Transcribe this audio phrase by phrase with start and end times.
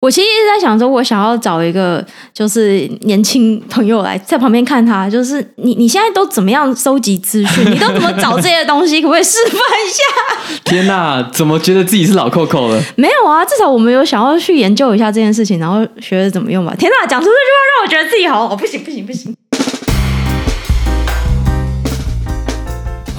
[0.00, 2.02] 我其实一直在想说，我想要找一个
[2.32, 7.70] 就是年轻朋友来在旁边看他，就是你你现在都怎么样收集资讯？
[7.70, 9.02] 你都怎么找这些东西？
[9.02, 10.60] 可不可以示范一下？
[10.64, 12.82] 天哪，怎么觉得自己是老扣扣了？
[12.96, 16.74] 没有啊，至少我们有想要去研究一下这件事情，然后学着怎么用吧。
[16.78, 19.36] 天哪，讲出这句话让我觉得自己好好，不行不行不行。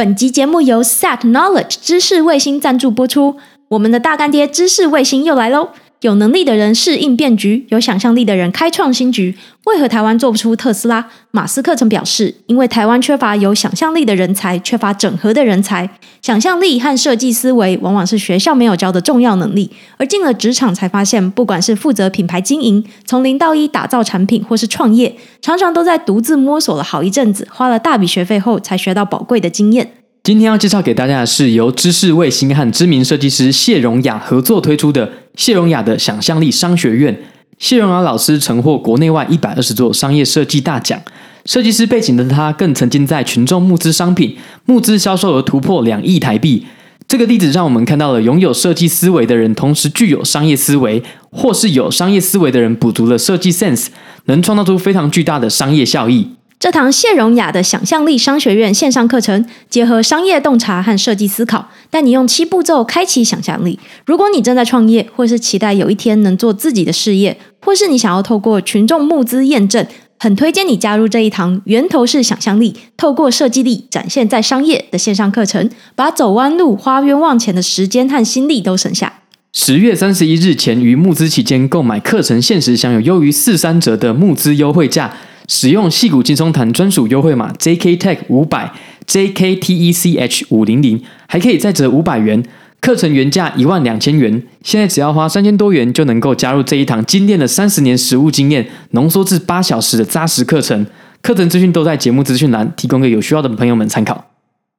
[0.00, 3.36] 本集节目由 Set Knowledge 知识卫星赞助播出。
[3.68, 5.68] 我们的大干爹知识卫星又来喽！
[6.00, 9.36] 有能力的人适应变局，有想象力的人开创新局。
[9.66, 11.06] 为何台湾做不出特斯拉？
[11.30, 15.90] 马斯克曾表示，因为台湾缺乏有想象力的人才，缺乏整合的人才。
[16.22, 29.92] 想象力和设计思维往往是学校没有教的重要能力，而进了职场才发现，不管是负责品牌经营、从零到一打造产品，或是创业，常常都在独自摸索了好一阵子，花了大笔学费后才学到宝贵的经验。
[30.22, 37.18] 今天要介绍给大家的是由知识卫星和知名设计师谢荣雅合作推出的谢荣雅的想象力商学院。
[37.58, 41.00] 谢荣雅老师曾获国内外一百二十座商业设计大奖，
[41.44, 46.66] 设计师背景的他更曾经在群众募资商品，募资销售额突破两亿台币。
[47.06, 53.88] 这个例子让我们看到了拥有设计思维的人，同时具有商业思维，或是有商业思维的人补足了设计 sense，
[54.26, 56.28] 能创造出非常巨大的商业效益。
[56.60, 63.78] 这堂谢荣雅的想象力商学院线上课程，结合商业洞察和设计思考，带你用七步骤开启想象力。
[64.04, 69.86] 如果你正在创业，或是期待有一天能做自己的事业，或是你想要透过群众募资验证，
[70.18, 79.10] 很推荐你加入这一堂源头是想象力，透过设计力展现在商业的线上课程，把走弯路、花冤枉钱的时间和心力都省下。
[79.54, 85.16] 十月三十一日前于募资期间购买课程，限时享有优于四三折的募资优惠价。
[85.50, 88.72] 使用矽谷轻松谈专属优惠码 JKTech 五百
[89.08, 92.40] JKTECH 五零零，还可以再折五百元。
[92.80, 100.86] 课程原价一万两千元，现在只要花三千多元就能够加入这一堂精炼的三十年实务经验、浓缩至八小时的扎实课程。
[101.20, 104.30] 课程资讯都在节目资讯栏，提供给有需要的朋友们参考。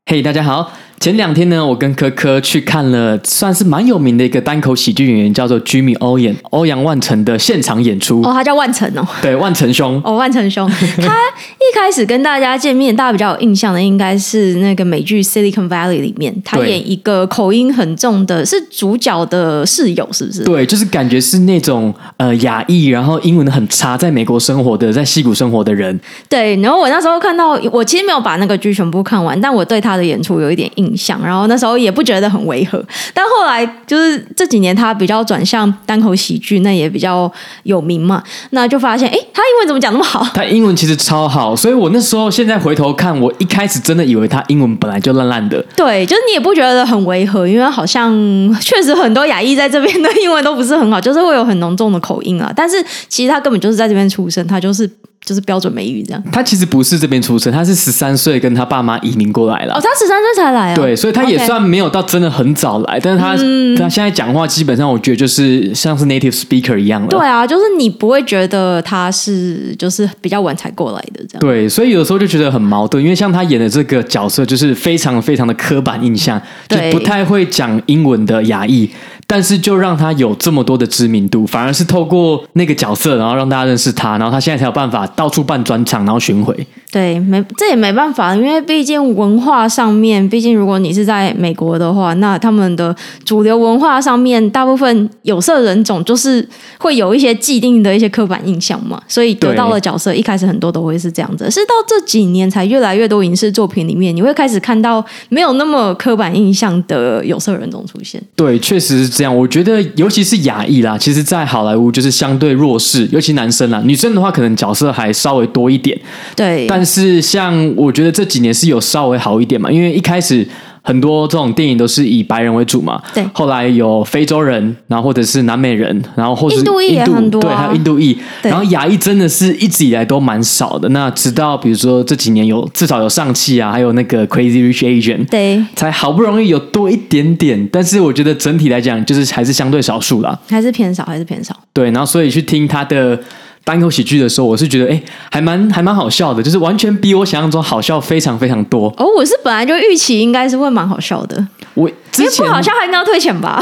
[0.06, 0.72] 嘿大家好。
[1.02, 8.22] 前两天呢，我跟科科去看了算是蛮有名的一个单口喜剧演员，叫做 Jimmy O 演欧阳万成的现场演出。
[8.22, 9.04] 哦，他叫万成哦。
[9.20, 10.00] 对，万成兄。
[10.06, 10.70] 哦，万成兄。
[11.02, 11.18] 他
[11.58, 20.44] 一开始跟大家见面，大家比较有印象的应该是那个美剧《Silicon Valley》里面，他演一个口音很重的，是主角的室友，是不是？
[20.44, 26.00] 对，就是感觉是那种呃亚裔，然后英文很差，在美国生活的，在西谷生活的人。
[26.30, 31.02] 对，然后我那时候看到，我其实没有把那个剧全部看完，但我对他的演出有一点印象。
[31.02, 32.80] 想，然后那时候也不觉得很违和，
[33.12, 37.30] 但后来就是这几年他比较转向单口喜剧，那也比较
[37.64, 40.24] 有名嘛，那就发现，哎，他英文怎么讲那么好？
[40.36, 45.60] 他英文其实超好，所以我那时候现在回头看，我一开始真的以为他英文本来就烂烂的。
[45.76, 48.14] 对，就是你也不觉得很违和，因为好像
[48.62, 52.54] 确实很多亚裔在这边的英文都不是很好，就是会有很浓重的口音啊。
[52.56, 52.78] 但是
[53.10, 54.88] 其实他根本就是在这边出生，他就是。
[55.24, 56.24] 就是标准美语这样。
[56.32, 59.74] 他其实不是这边出生，他是十三岁跟他爸妈移民过来了。
[59.76, 60.76] 哦，他十三岁才来啊。
[60.76, 67.08] 对，所以他也算没有到真的很早来，但是他、嗯、他现在讲话基本上我觉得就是像是 native speaker 一样的。
[67.10, 71.40] 对啊，就是你不会觉得他是就是比较晚才过来的这样。
[71.40, 78.90] 对，所以有时候就觉得很矛盾，因为像他演的这个角色就是非常非常的刻板印象，就不太会讲英文的亚裔。
[79.32, 86.68] 但是就让他有这么多的知名度，反而是透过那个角色，然后让大家认识他，然后他现在才有办法到处办专场，然后巡回。
[86.92, 92.94] 对，没这也没办法，因为毕竟文化上面，毕竟如果你是在美国的话，那他们的
[93.24, 96.46] 主流文化上面，大部分有色人种就是
[96.78, 108.22] 会有一些既定的一些刻板印象嘛，所以得到的角色一开始很多都会是这样子，是到这几年才越来越多影视作品里面，你会开始看到没有那么刻板印象的有色人种出现。
[108.36, 109.38] 对，确实是这样。
[109.38, 115.96] 我觉得尤其是亚裔啦，其实，在好莱坞就是相对弱势，尤其男生啦，女生的话可能角色还稍微多一点。
[116.36, 120.48] 对，但但是，像我觉得这几年是有稍微好一点嘛，因为一开始
[120.84, 123.24] 很多这种电影都是以白人为主嘛，对。
[123.34, 130.90] 后来有非洲人，然后或者是南美人，然后或者是印度裔也很多啊，对，还有印度裔，然后亚裔真的是一直以来都蛮少的。
[130.90, 137.70] 那直到比如说这几年有至少有上汽啊，还有那个 Crazy Rich Asian，对，才好不容易有多一点点。
[137.72, 141.56] 但是我觉得整体来讲，就是还是相对少数啦，还是偏少，还是偏少。
[141.74, 143.20] 对，然后所以去听他的。
[143.64, 148.88] 单口喜剧的时候，我是觉得哎，还蛮还蛮好笑的，就是完全比我想象中好笑非常非常多。
[148.98, 151.48] 哦，我是本来就预期应该是会蛮好笑的。
[151.74, 153.62] 我之前不好笑还应该要退钱吧？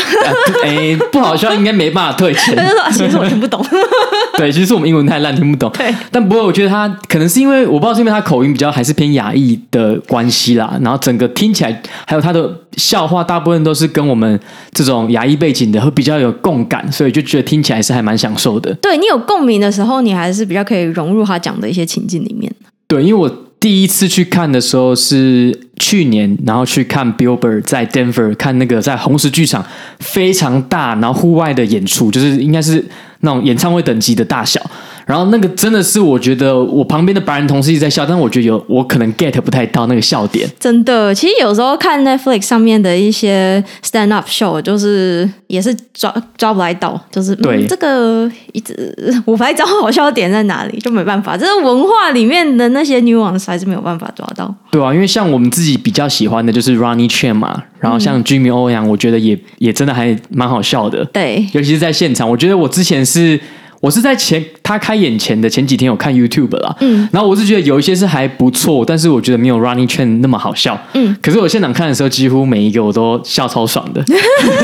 [0.63, 2.55] 哎、啊，不好笑应该没办法退钱。
[2.57, 3.63] 他就说，其实我听不懂。
[4.37, 5.71] 对，其实我们英文太烂，听不懂。
[5.73, 14.39] 对，但不过我觉得他可能是因为我不知道是因为他口音比较还是偏亚裔的关系啦，然后整个听起来还有他的笑话，大部分都是跟我们
[14.73, 18.73] 这种亚裔背景的会比较有共感，所以就觉得听起来是还蛮享受的。
[18.81, 22.51] 对，你有共鸣的时候，你还是比较可以融入他讲的一些情境里面。
[22.87, 23.31] 对，因为我。
[23.61, 29.65] 第一次去看的时候是去年，然后去看 Billboard 在 Denver 看那个在红石剧场
[29.99, 32.85] 非常大，然后户外的演出，就是应该是
[33.21, 34.61] 那种演唱会等级的大小。
[35.05, 40.47] 然后那个真的是我觉得我旁边的白人同事一直在笑，但我觉得有我可能 get 不太到那个笑点。
[40.59, 48.95] 真的，其实有时候看 Netflix 上面的一些 stand up show，就是也是抓抓不来到，就是对、嗯、这个一直
[49.25, 54.53] 我不太知道好笑点在哪里，就没办法，这是文化里面的那些 nuance 还是没有办法抓到。
[54.69, 61.03] 对啊，因为像我们自己比较喜欢的就是 Ronny Chieng 嘛，然后像 Jimmy O 杨，我觉得也也真的还蛮好笑的。
[61.05, 63.39] 对，尤其是在现场，我觉得我之前是。
[63.81, 74.03] 我是在前他开演前的前几天有看 YouTube 啦，嗯，然后我是觉得有一些是还不错，但是我觉得没有 Ronny Chieng 那么好笑，嗯，可是我现场看的时候，几乎每一个我都笑超爽的。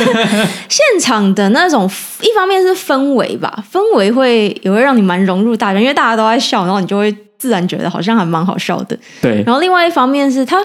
[0.67, 1.89] 现场的那种，
[2.21, 7.15] 一方面是氛围吧，氛围会也会让你蛮融入大家，因为大家都在笑，然后你就会。
[7.45, 9.43] 自然觉得好像还蛮好笑的，对。
[9.45, 10.57] 然后另外一方面是他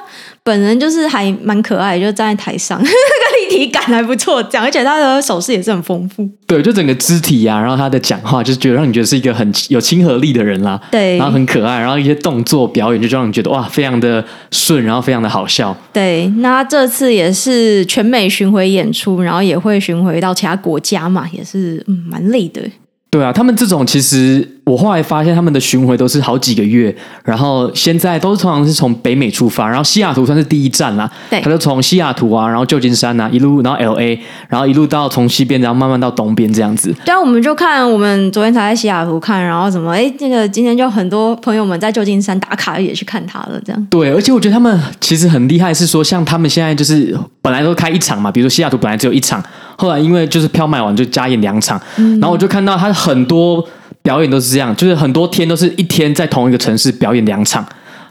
[0.42, 6.26] 本人就是还蛮可爱，就站在台上， 那个立体感还不错，讲而且他的手势也是很丰富。
[6.46, 10.80] 对，就整个肢体呀、啊，然后他的讲话，就是觉得让你觉得是一个很有亲和力的人啦。
[10.90, 15.76] 对，然后很可爱，然后一些动作表演就让你觉得哇，非常的顺，然后非常的好笑。
[15.92, 22.62] 对，那这次也是全美巡回演出，然后也会巡回到其他国家嘛，也是嗯蛮累的。
[23.10, 24.56] 对啊，他们这种其实。
[24.66, 31.10] 我后来发现他们的巡回都是好几个月，然后现在都是通常是从北美出发，然后西雅图算是第一站啦。
[31.28, 34.16] 对，他就从西雅图啊，然后旧金山啊，一路然后 LA，
[34.48, 36.94] 然后一路到从西边，然后慢慢到东边这样子。
[37.04, 43.86] 对啊，我们就看我们昨天才在西雅图看，然后什么哎，那个今天就很多朋友们在旧金山打卡也去看他了，这样。
[43.90, 49.42] 对，而且我觉得他们其实很厉害，是说像他们现在就是本来都开一场嘛，比如说西雅图本来只有一场，
[49.80, 53.66] 后来因为就是票卖完就加演两场，嗯，然后我就看到他很多。
[54.02, 57.62] 表演都是这样，就是很多天都是一天在同一个城市表演两场，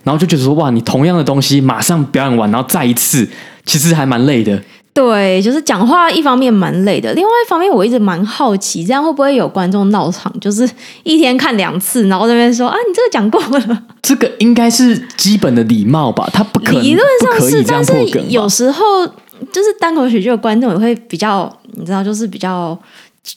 [0.04, 3.28] 然后就觉得说哇，你同样的东西马上表演完，然后再一次，
[3.66, 4.62] 其实还蛮累的。
[4.94, 10.70] 对，就是讲话一方面蛮累的，另外一方面我一直蛮好奇，这样会不会有观众闹场，就是
[11.02, 13.84] 一天看两次，然后在那边说啊，你这个讲过了。
[14.04, 16.30] 这个应该是基本的礼貌吧？
[16.32, 17.94] 他不可能，理论上是，但是
[18.28, 18.84] 有时候
[19.52, 22.78] 就是单口喜剧的观众也会比较，你知道，就是比较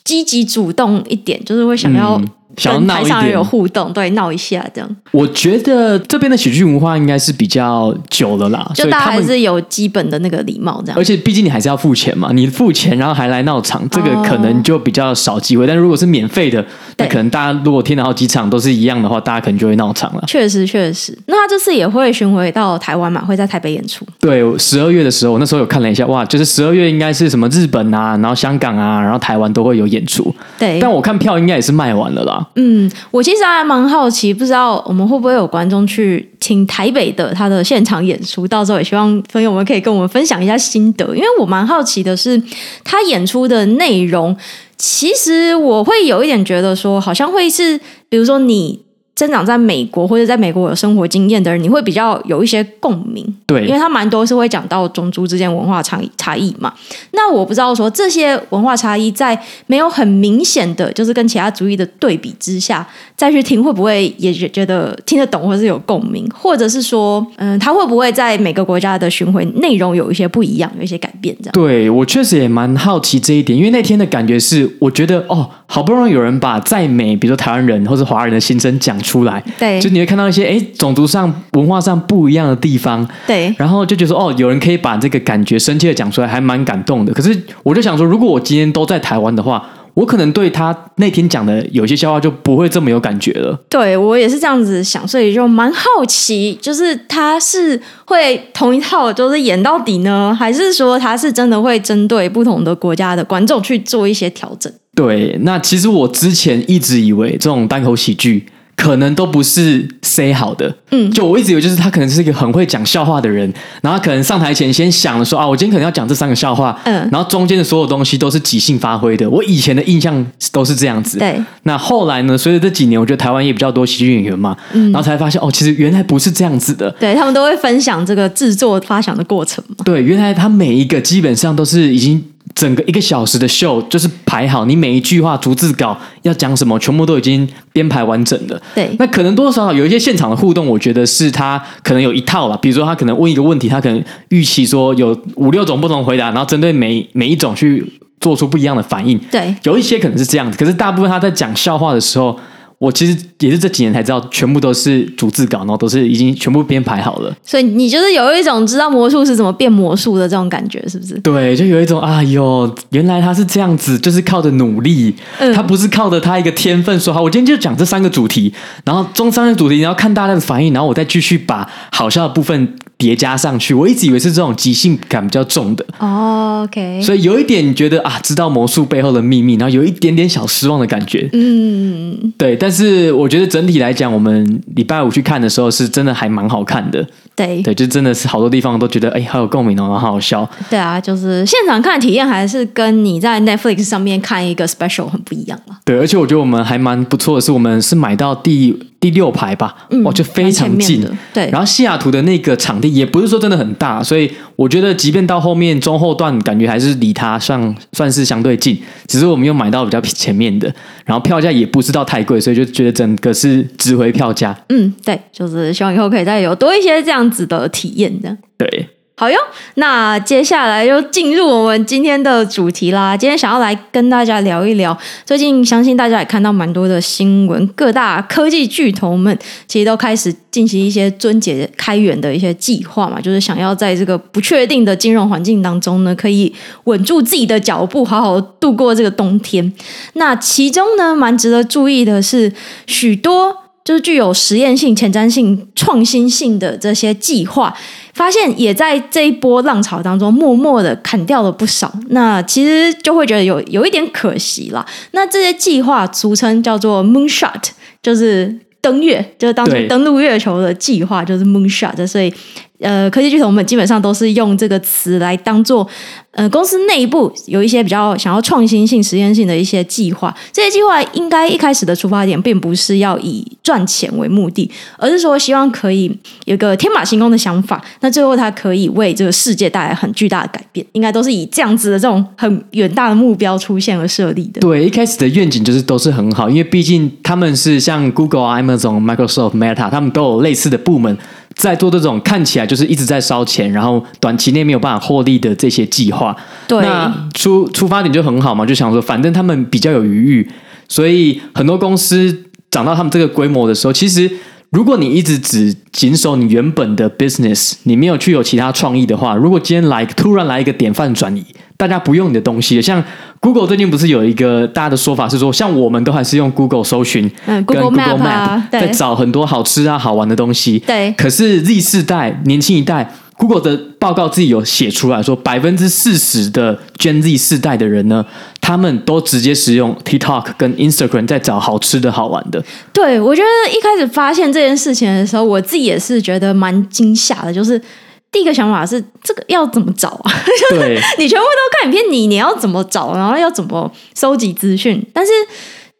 [0.04, 2.20] 积极主动一点，就是会想要、
[2.56, 4.96] 想要闹一点，有互动，对，闹一下这样。
[5.10, 10.98] 我觉得这边的喜剧文化应该是比较久了啦，就大家还是有基本的那个礼貌这样。
[10.98, 15.66] 而且毕竟你还是要付钱嘛，你付钱然后还来闹场，这个可能就比较少机会。
[15.66, 16.64] 但如果是免费的，
[16.96, 20.24] 那可能大家如果听了好几场都是一样的话，大家可能就会闹场了。
[20.26, 21.16] 确实，确实。
[21.26, 23.24] 那他这次也会巡回到台湾嘛？
[23.24, 24.06] 会在台北演出？
[24.20, 30.34] 对，十二月的时候，我那时候有看了一下，哇，就是十二月应该是什么日本啊，然后香港啊，然后台湾都会有演出。
[30.58, 32.41] 对，但我看票应该也是卖完了啦。
[32.56, 33.22] 嗯，我。
[33.22, 41.06] 其实还蛮好奇，不知道我们会不会有观众去听台北的他的现场演出，到时候也希望朋友们可以跟我们分享一下心得。
[41.14, 42.42] 因为我蛮好奇的是，
[42.84, 44.36] 他演出的内容，
[44.76, 48.80] 其实我会有一点觉得说，好像会是，比如说你。
[49.14, 56.72] 生长在美国或者在美国有生活经验的人，你会比较有一些共鸣，对，因为他蛮多是会讲到种族之间文化差异差异嘛。
[57.12, 71.52] 那我不知道说这些文化差异在没有很明显的就是跟其他族裔的对比之下再去听，会不会也觉得听得懂或者是有共鸣，或者是说，嗯，他会不会在每个国家的巡回内容有一些不一样，有一些改变这样？
[71.52, 87.12] 对，我确实也蛮好奇这一点，因为那天的感觉是，我觉得哦，好不容易有人把在美，比如说台湾人或是华人的心声讲出来，对，就你会看到一些哎，种族上、文化上不一样的地方，对，然后就觉得说哦，有人可以把这个感觉深切的讲出来，还蛮感动的。
[87.12, 89.62] 可是我就想说，如果我今天都在台湾的话，
[89.94, 93.58] 我可能对他那天讲的有些笑话就不会这么有感觉了。
[93.68, 104.72] 对，我也是这样子想，所以就蛮好奇，就是他是会同一套就是演到底呢，还是说他是真的会针对不同的国家的观众去做一些调整？
[104.94, 110.74] 对，那其实我之前一直以为这种单口喜剧可能都不是 say 好的。
[110.90, 119.28] 嗯，就我一直以为就是他可能是一个很会讲笑话的人，然后可能上台前先想了说啊，我今天可能要讲这三个笑话，嗯，然后中间的所有东西都是即兴发挥的。
[119.30, 121.18] 我以前的印象都是这样子。
[121.18, 122.36] 对，那后来呢？
[122.36, 126.90] 随着这几年，我觉得台湾也比较多喜剧演员嘛，嗯，然后才发现哦，其实原来不是这样子的。
[126.98, 129.76] 对，他们都会分享这个制作发想的过程嘛。
[129.84, 132.22] 对，原来他每一个基本上都是已经。
[132.54, 138.60] 整个一个小时的秀就是排好，你每一句话逐字稿要讲什么，全部都已经编排完整的。
[138.74, 142.56] 对，那可能多多少少有一些现场的互动，我觉得是他可能有一套了。
[142.58, 147.84] 比如说，他可能问一个问题，他可能预期说有五六种不同回答，然后针对每每一种去
[148.20, 149.18] 做出不一样的反应。
[149.30, 152.38] 对，有一些可能是这样子，可是大部分他在讲笑话的时候。
[152.82, 157.32] 我其实也是这几年才知道，全部都是逐字稿，然后都是已经全部编排好了。
[157.44, 161.14] 所以你就是有一种知道魔术是怎么变魔术的这种感觉，是不是？
[161.20, 168.52] 对，就有一种哎呦，原来他是这样子，就是靠着努力，嗯、他不是靠着他一个天分说好，我今天就讲这三个主题，
[168.84, 172.74] 然后中三个主题，然后看大家的反应，然后我再继续把好笑的部分。
[172.98, 202.92] 叠加上去，我一直以为是这种即兴感比较重的哦、oh,，OK，所以有一点觉得啊，知道魔术背后的秘密，然后有一点点小失望的感觉，嗯，对，但是我觉得整体来讲，我们礼拜五去看的时候，是真的还蛮好看的，对，对，就真的是好多地方都觉得哎，好有共鸣哦，然后好好笑，对啊，就是现场看体验还是跟你在 Netflix 上面看一个 special 很不一样嘛，对，而且我觉得我们还蛮不错的是，我们是买到第第六排吧，嗯，哇，就非常近，对，然后西雅图的那个场地。
[202.92, 208.78] 也不是说真的很大，所以我觉得，即便到后面中后段，感觉还是离它算算是相对近。
[209.06, 210.72] 只是我们又买到比较前面的，
[211.04, 214.56] 然后票价也不知道太贵，所以就觉得整个是值回票价。
[214.68, 218.36] 嗯，对，就是希望以后可以再有多一些这样子的体验的。
[218.56, 218.88] 对。
[219.14, 219.36] 好哟，
[219.74, 223.14] 那接下来就进入我们今天的主题啦。
[223.14, 229.38] 今天想要来跟大家聊一聊，最近相信大家也看到蛮多的新闻，各大科技巨头们
[229.68, 236.52] 其实都开始进行一些撙节开源的一些计划嘛，就是想要在这个不确定的金融环境当中呢，可以
[236.84, 239.72] 稳住自己的脚步，好好度过这个冬天。
[240.14, 242.52] 那其中呢，蛮值得注意的是，
[242.86, 243.54] 许多
[243.84, 247.72] 就是具有实验性、前瞻性、创新性的这些计划。
[248.14, 251.92] 发现也在这一波浪潮当中，默默的砍掉了不少。
[252.08, 254.84] 那其实就会觉得有有一点可惜啦。
[255.12, 257.70] 那这些计划俗称叫做 Moonshot，
[258.02, 262.06] 就是登月，就是当初登陆月球的计划，就是 Moonshot。
[262.06, 262.32] 所以。
[262.82, 265.86] 呃，科技巨头们基本上都是用这个词来当做，
[266.32, 270.34] 呃，公司内部有一些比较想要创新性、实验性的一些计划。
[270.52, 276.14] 这些计划应该一开始的出发点并不是要以赚钱为目的，而是说希望可以
[276.46, 277.82] 有个天马行空的想法。
[278.00, 284.60] 那最后它可以为这个世界带来很巨大的改变，应该都是以这样子的这种很远大的目标出现而设立的。
[284.60, 291.16] 对，一开始的愿景就是都是很好，因为毕竟他们是像 Google、Amazon、Microsoft、Meta，他们都有类似的部门。
[291.54, 300.50] 在做这种看起来就是一直在烧钱，然后短期内没有办法获利的这些计划，对，那出出发点就很好嘛，就想说反正他们比较有余裕，
[300.88, 304.30] 所以很多公司涨到他们这个规模的时候，其实
[304.70, 311.44] 如果你一直只谨守你原本的 business，你没有去有其他创意的话，如果今天来突然来一个典范转移，
[311.76, 313.02] 大家不用你的东西，像。
[313.40, 320.78] Google 最近不是有一个大家的说法是说，像我们都还是用 Google 搜寻，嗯，Google Map，啊，在找很多好吃啊、好玩的东西。
[320.78, 321.12] 对。
[321.18, 328.24] 可是 Z 世代年轻一代，Google 的报告自己有写出来说，百分之四十的 Gen Z 世代的人呢，
[328.60, 332.64] 他们都直接使用 TikTok 跟 Instagram 在找好吃的好玩的。
[332.92, 337.82] 对，我觉得一开始发现这件事情的时候，我自己也是觉得蛮惊吓的，就是。
[338.32, 340.32] 第一个想法是这个要怎么找啊？
[340.70, 343.14] 对， 你全部都看影片，你你要怎么找？
[343.14, 345.06] 然后要怎么收集资讯？
[345.12, 345.30] 但是，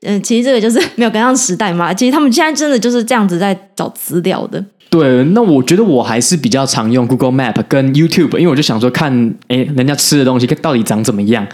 [0.00, 1.92] 嗯、呃，其实这个就是没有跟上时代嘛。
[1.92, 4.64] 其实他们现在真的就是这样子在找资料的。
[4.88, 11.46] 对，那我觉得我还是比较常用 Google Map 跟 YouTube，因为我就想说看，哎，人家吃的东西到底长怎么样。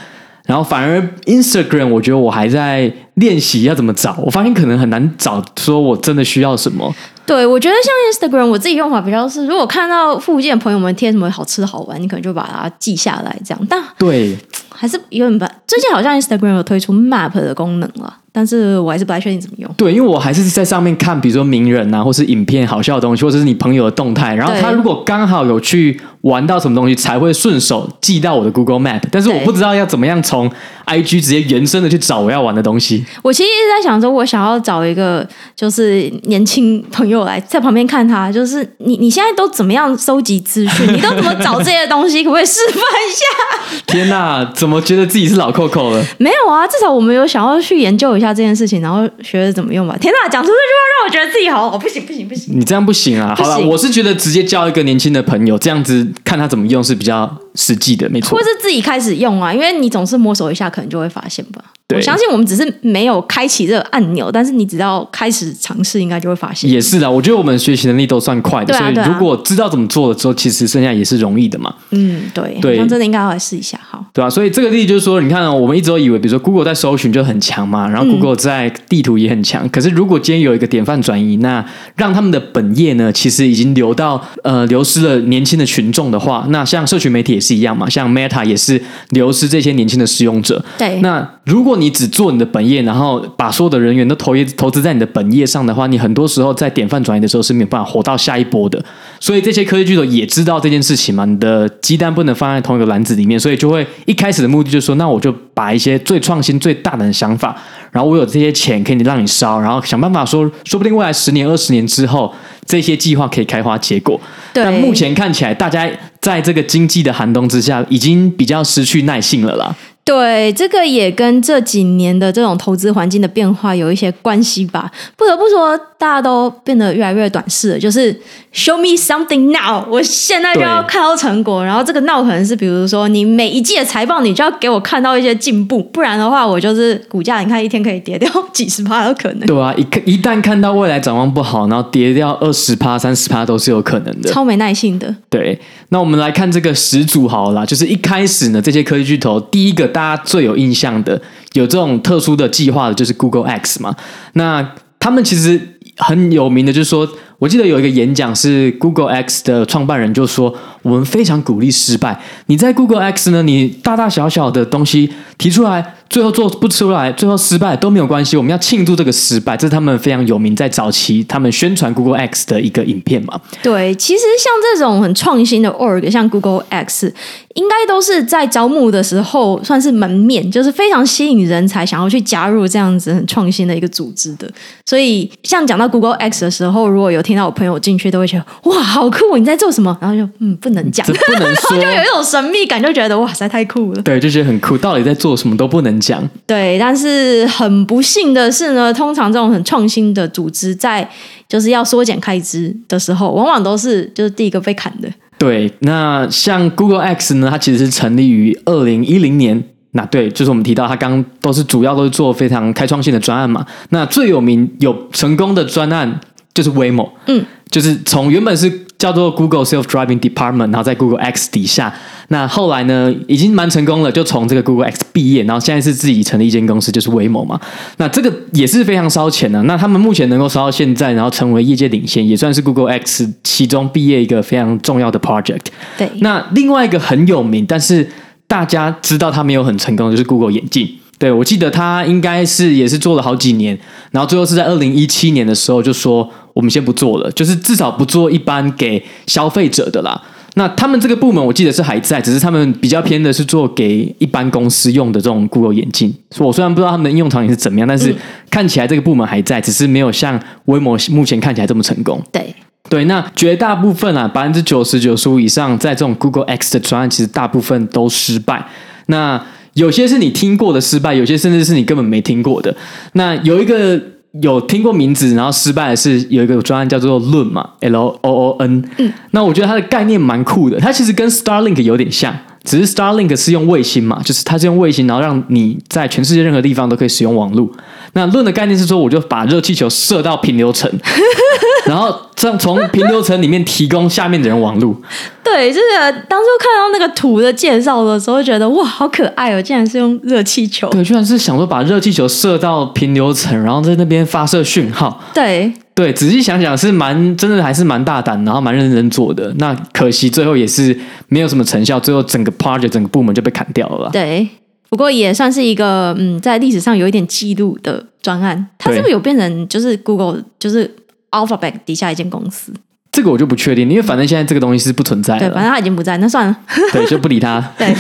[0.49, 4.17] 然后反而 Instagram，我觉得我还在练习要怎么找。
[4.25, 6.91] 我发现可能很难找，说我真的需要什么。
[7.27, 13.67] 对，我觉得像 Instagram，我自己用法比较是，如果看到附近的朋友们贴什么好吃的好玩，你可能就把它记下来，这样。
[13.69, 14.35] 但对，
[14.71, 15.51] 还是有点笨。
[15.67, 19.71] 最近好像 Instagram 有推出 Map 的功能了，但是我还是不太确定怎么用。
[19.77, 24.35] 对，因为我还是在上面看，比如说名人啊，或是影片好笑的东西，或者是你朋友的动态。
[24.35, 29.03] 然后他如果刚好有去玩到什么东西，才会顺手记到我的 Google Map。
[29.11, 30.51] 但是我不知道要怎么样从
[30.87, 33.05] IG 直接延伸的去找我要玩的东西。
[33.23, 40.87] 我其实一直在想说，我想要找一个就是年轻朋友来在旁边看他，就是你你现在都怎么样收集资讯？
[40.93, 42.23] 你都怎么找这些东西？
[42.23, 43.83] 可不可以示范一下？
[43.87, 46.05] 天哪，怎么觉得自己是老扣扣了？
[46.19, 49.97] 没有啊，至少我们有想要去研究一一下这件事情，然后学着怎么用吧。
[49.97, 53.33] 天哪，讲出这句话让我觉得自己好，不行不行不行，你这样不行啊！
[53.35, 58.37] 好了，我是觉得直接交一个年轻的朋友，这样子看他怎么用是比较实际的，没错。
[58.37, 61.63] 或是自己开始用啊，因为你总是摸索一下，可能就会发现吧。
[61.95, 66.71] 我相信我们只是没有开启这个按钮，但是你只要开始尝试，应该就会发现。
[66.71, 71.75] 也是的，我觉得我们学习能力都算快的，啊、所以如果知道怎么做了之后，其实剩下也是容易的嘛。
[71.93, 81.65] 嗯，对，对，真的应该要来试一下，好，对啊，所以这个例子就是说，你看、哦，我们一直都以为，比如说 Google 在搜寻就很强嘛，然后 Google 在地图也很强，嗯、可是如果今天有一个典范转移，那
[81.97, 88.79] 让他们的本业呢，其实已经流到呃流失了年轻的群众的话，那像社群媒体也是一样嘛，像 Meta 也是
[89.09, 90.63] 流失这些年轻的使用者。
[90.77, 98.85] 对，那如果你只做你的本本业，然后把所有的人员都投业投资在你的本业上的话，你很多时候在典范转移的时候是没有办法活到下一波的。
[99.21, 107.57] 所以这些科技巨头也知道这件事情嘛，你的鸡蛋不能放在同一个篮子里面，所以就会一开始的目的就是说，那我就把一些最创新、最大胆的想法，
[107.93, 112.35] 然后我有这些钱可以让你烧，然后想办法说，说不定未来十年、二十年之后，
[112.67, 114.21] 这些计划可以开花结果。
[114.53, 115.89] 但目前看起来，大家
[116.21, 119.73] 在这个经济的寒冬之下，已经比较失去耐性了啦。
[120.09, 124.91] 对，这个也跟这几年的这种投资环境的变化有一些关系吧。
[125.19, 128.15] 不得不说，大家都变得越来越短视了，就是
[128.55, 131.65] show me something now，我现在就要看到成果。
[131.65, 139.47] 然后这个 now 可能是比如说，你每一季的财报，你就要给我看到一些进步，不然的话，我就是股价，你看一天可以跌掉几十趴都可能。
[139.49, 139.81] 对啊，一
[140.13, 145.13] 一旦看到未来展望不好，然后跌掉二十趴、三十趴都是有可能的，超没耐性的。
[145.29, 149.89] 对，那我们来看这个始祖好了啦，就是一开始呢，这些科技巨头第一个。
[149.89, 151.21] 大家最有印象的，
[151.55, 153.97] 有这种特殊的计划的，就是 Google X 嘛。
[154.35, 155.61] 那他们其实
[155.97, 162.21] 很有名的，就是说，我记得有一个演讲是 Google X 的创办人就说，我们非常鼓励失败。
[162.47, 165.95] 你在 Google X 呢，你大大小小的东西提出来。
[166.11, 168.37] 最后做不出来，最后失败都没有关系。
[168.37, 173.39] 我们要庆祝这个失败，这是他们非常有名，在早期他们宣传 Google X 的一个影片嘛。
[173.63, 177.13] 对，其实像这种很创新的 org，像 Google X，
[177.55, 184.51] 应该都是在招募的时候算是门面，就是非常吸引人才想要去加入这样子很创新的一个组织的。
[184.87, 189.37] 所以，像讲到 Google X 的时候，如果有听到我朋友进去，都会觉得哇，好酷！
[189.37, 189.95] 你在做什么？
[190.01, 194.01] 然后就嗯，不能讲，不能说，就有一种神秘感，就觉得哇，塞太酷了。
[194.01, 194.79] 对，就觉得很酷。
[194.79, 195.98] 到底在做什么都不能。
[195.99, 201.09] 讲对，但是很不幸的是呢，通常这种很创新的组织，在
[201.49, 205.09] 就是要缩减开支的时候，往往都是就是第一个被砍的。
[205.39, 209.63] 对，那像 Google X 呢，它其实是成立于二零一零年。
[209.93, 213.65] 那对，就是我们提到它刚刚都是主要都是做非常开创性的专案嘛。
[213.91, 216.21] 那最有名有成功的专案
[216.53, 218.88] 就是 Waymo，嗯，就是从原本是。
[218.99, 221.95] 叫做 Google Self Driving Department，然后在 Google X 底下。
[222.31, 227.59] 那后来呢，已经蛮成功了，就从这个 Google X 毕业，然后现在是自己成立一间公司，就是 Waymo 嘛。
[227.97, 229.63] 那这个也是非常烧钱的。
[229.63, 235.67] 那他们目前能够烧到现在，然后成为业界领先，也算是 Google X 其中毕业一个非常重要的 project。
[235.97, 236.11] 对。
[236.21, 238.07] 那另外一个很有名，但是
[238.47, 240.87] 大家知道他没有很成功，就是 Google 眼镜。
[241.19, 243.77] 对，我记得他应该是也是做了好几年，
[244.13, 250.21] 然后最后是在二零一七年的时候就说，我们先不做了，就是至少不做一般给消费者的啦。
[250.55, 256.13] 那他们这个部门我记得是还在，只是他们比较偏的是做给一般公司用的这种 Google 眼镜。
[256.39, 258.13] 我虽然不知道他们的应用场景是怎么样，但是
[258.51, 262.21] 看起来这个部门还在，只是没有像 Waymo 目前看起来这么成功。
[262.33, 262.53] 对
[262.91, 268.67] 对，那绝大部分啊，百分之九十九十五以上，在这种 Google X 的专案，其实大部分都失败。
[269.07, 269.41] 那
[269.75, 272.75] 有些是你听过的失败，有些甚至是你根本没听过的。
[273.13, 274.01] 那有一个
[274.41, 278.85] 有听过名字，然后失败的是有一个专案叫做 Loon 嘛，L O O N。
[278.99, 282.35] 嗯，那我觉得它的概念蛮酷的，它其实跟 Starlink 有点像。
[282.69, 287.67] 只是 Starlink 是用卫星嘛，就是它是用卫星，然后让你在全世界任何地方都可以使用网络。
[288.13, 290.91] 那 Loon 的概念是说，我就把热气球射到平流层，
[291.89, 294.95] 然后这样从平流层里面提供下面的人网络。
[295.43, 295.87] 对，就是
[296.29, 299.63] 当初看到那个图的介绍的时候，觉得哇，好可爱哦！
[299.63, 300.91] 竟然是用热气球。
[300.91, 305.23] 对，居然是想说把热气球射到平流层，然后在那边发射讯号。
[305.33, 305.73] 对。
[305.99, 309.53] 对，仔细想想是蛮真的，还是蛮大胆，然后蛮认真做的。
[309.59, 314.09] 那可惜最后也是没有什么成效，最后整个 project 整个部门就被砍掉了。
[314.13, 314.49] 对，
[314.89, 318.69] 不过也算是一个嗯，在历史上有一点记录的专案。
[318.79, 320.89] 它是不是有变成就是 Google 就是
[321.33, 322.73] Alphabet 底下一间公司？
[323.11, 325.49] 这个我就不确定，因为反正现在这个东西是不存在的。
[325.49, 326.57] 对，反正它已经不在，那算了。
[326.93, 327.61] 对，就不理它。
[327.77, 327.93] 对，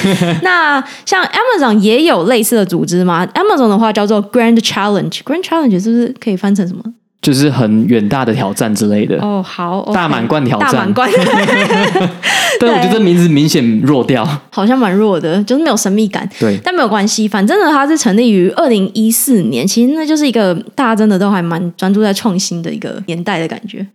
[0.44, 6.84] 那像 Amazon 也有类似的组织吗？Amazon 的话叫做 Grand Challenge，Grand Challenge 是不是可以翻成什么？
[7.20, 9.18] 就是很远大的挑战之类的。
[9.20, 11.10] 哦，好，okay、大满贯挑战，大满贯。
[12.60, 16.28] 但我觉得这名字明显弱掉， 好像蛮弱的，就是没有神秘感。
[16.38, 23.86] 对，但没有关系，反正呢，它是成立于二零一四年，其实那就是一个大家真的都还蛮专注在创新的一个年代的感觉。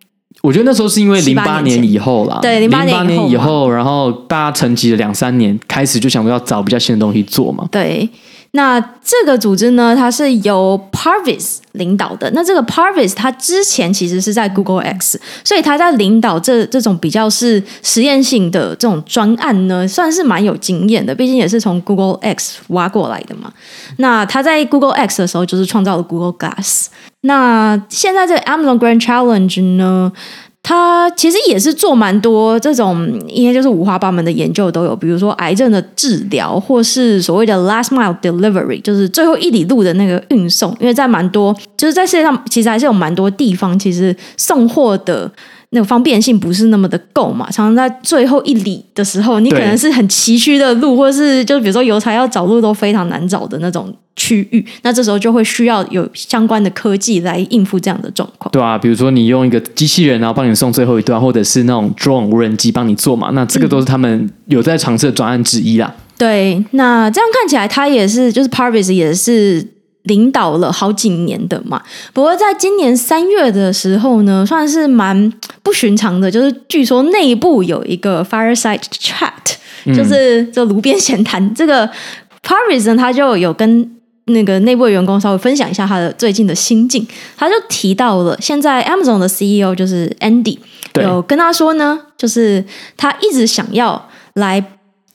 [0.42, 7.66] 我觉得那时候是因为零八年以后啦，对，零八年以后，以后然后大家沉寂了两三年，开始就想要找比较新的东西做嘛。
[7.72, 8.10] 对。
[8.56, 12.30] 那这个组织呢，它是由 Parviz 领导的。
[12.36, 21.16] 那这个 Parviz 他之前其实是在 Google X，所以他在领导这这种比较是实验性的这种专案呢，算是蛮有经验的。
[21.16, 23.52] 毕竟也是从 Google X 挖过来的嘛。
[23.98, 26.90] 那他在 Google X 的时候，就是创造了 Google Glass。
[27.22, 30.12] 那现在这个 Amazon Grand Challenge 呢？
[30.66, 40.72] 他其实也是做蛮多这种，应该就是五花八门的研究都有，比如说癌症的治疗，或是所谓的 last mile delivery，就是最后一里路的那个运送。
[40.80, 45.30] 因为在蛮多，就是在世界上其实还是有蛮多地方，其实送货的
[45.74, 47.46] 那个方便性不是那么的够嘛。
[47.52, 53.94] 常常在最后一里的时候，你可能是很崎岖的路，或是就比如说邮差要找路都非常难找的那种。
[54.16, 58.52] 区域，那这时候就会需要有相关的科技来应付这样的状况。
[58.52, 65.92] 对啊，比如说你用一个机器人，然后帮你送最后一段，或者是那种 drone 无人机帮你做嘛，那这个都是他们有在尝试的专案之一啦。
[66.16, 69.68] 对，那这样看起来，他也是就是 Parvis 也是
[70.04, 71.82] 领导了好几年的嘛。
[72.14, 79.32] 不过在今年三月的时候呢，算是蛮不寻常的，就是据说内部有一个 fireside chat，
[79.96, 81.54] 就是这炉边闲谈。
[81.54, 81.90] 这个
[82.42, 83.90] Parviz 呢，他就有跟
[84.26, 90.58] 那个内部的员工稍微分享一下他的最近的心境，他就提到了现在 Amazon 的 CEO 就是 Andy，
[90.96, 92.64] 有跟他说呢，就是
[92.96, 94.64] 他一直想要来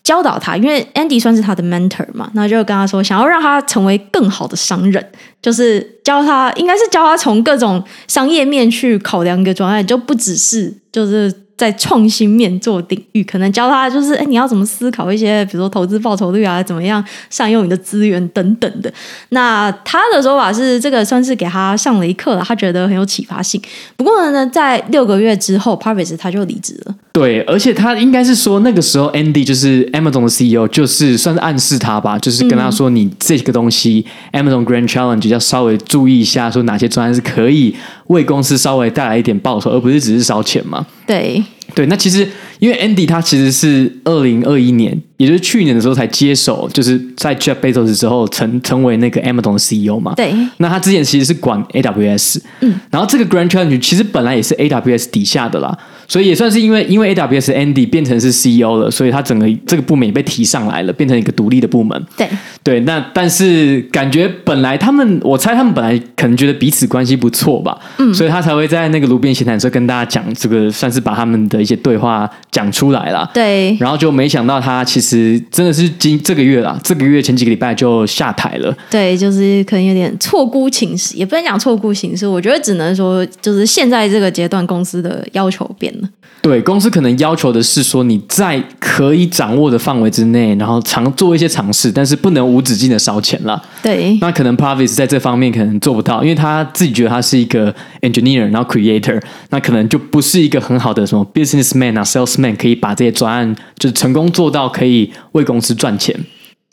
[0.09, 5.07] 教导他，因为 Andy 算是他的 mentor 嘛，那就跟他说想要让他成为更好的商人，
[5.42, 11.47] 就是教他，应该是教他从各种商业面去考量一个专案，就不只是就是。
[11.59, 18.90] 在创新面做领域，可能教他就是，哎，你要怎么思考一些，比如说投资报酬率啊，怎么样善用你的资源等等的。
[19.31, 23.61] 那他的说法是，这个算是给他上了一课了，他觉得很有启发性。
[23.97, 26.94] 不过呢，在六个月之后，Parviz 他就离职了。
[27.12, 37.75] 对，而且他应该是说，那个时候 Andy 就是 Amazon 的 CEO，就是算是暗示他吧，就是跟他说，你这个东西、嗯、Amazon Grand Challenge 要稍微注意一下，说哪些专案是可以
[38.09, 40.85] 为公司稍微带来一点报酬，而不是只是烧钱嘛。
[41.07, 41.42] 对
[41.75, 42.27] 对，那其实
[42.59, 50.14] 因为 Andy 他其实是二零二一年，也就是去年的时候才接手，就是在 Jeff Bezos 之后成成为那个 Amazon 的 CEO 嘛。
[50.14, 55.77] 对，那他之前其实是管 AWS，嗯，然后这个 Grand Challenge 其实本来也是 AWS 底下的啦。
[56.11, 62.03] 所以也算是因为因为 AWS Andy 变成是 CEO 了，所以他整个这个部门也被提上来了，变成一个独立的部门。
[62.16, 62.27] 对
[62.68, 73.26] 对，那但是感觉本来他们，我猜他们本来可能觉得彼此关系不错吧，嗯，所以他才会在那个炉边闲谈的时候跟大家讲这个，算是把他们的一些对话讲出来了。
[73.33, 78.76] 对，然后就没想到他其实真的是今这个月啦，这个月前几个礼拜就下台了。
[78.90, 86.09] 对，就是可能有点错估情势，也不能讲错估情势，我觉得只能说就是现在这个阶段公司的要求变了。
[86.40, 93.62] 对，公司可能要求的是说你在可以掌握的范围之内，然后尝做一些尝试，但是不能无止境的烧钱了。
[93.83, 106.18] 对，那可能 Parvis 在这方面可能做不到，因为他自己觉得他是一个 engineer，然后 creator，那可能就不是一个很好的什么 businessman 啊，salesman 可以把这些专案就成功做到可以为公司赚钱。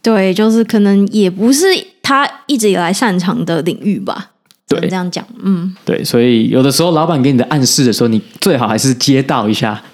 [0.02, 1.66] 对，就是可能也不是
[2.04, 4.32] 他一直以来擅长的领域吧。
[4.68, 9.80] 对，这样讲，嗯，对，所以有的时候老板给你的暗示的时候，你最好还是接到一下，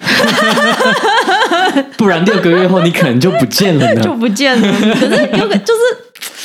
[1.96, 4.72] 不然六个月后你可能就不见了呢， 就不见了。
[4.94, 5.80] 可是有个就是。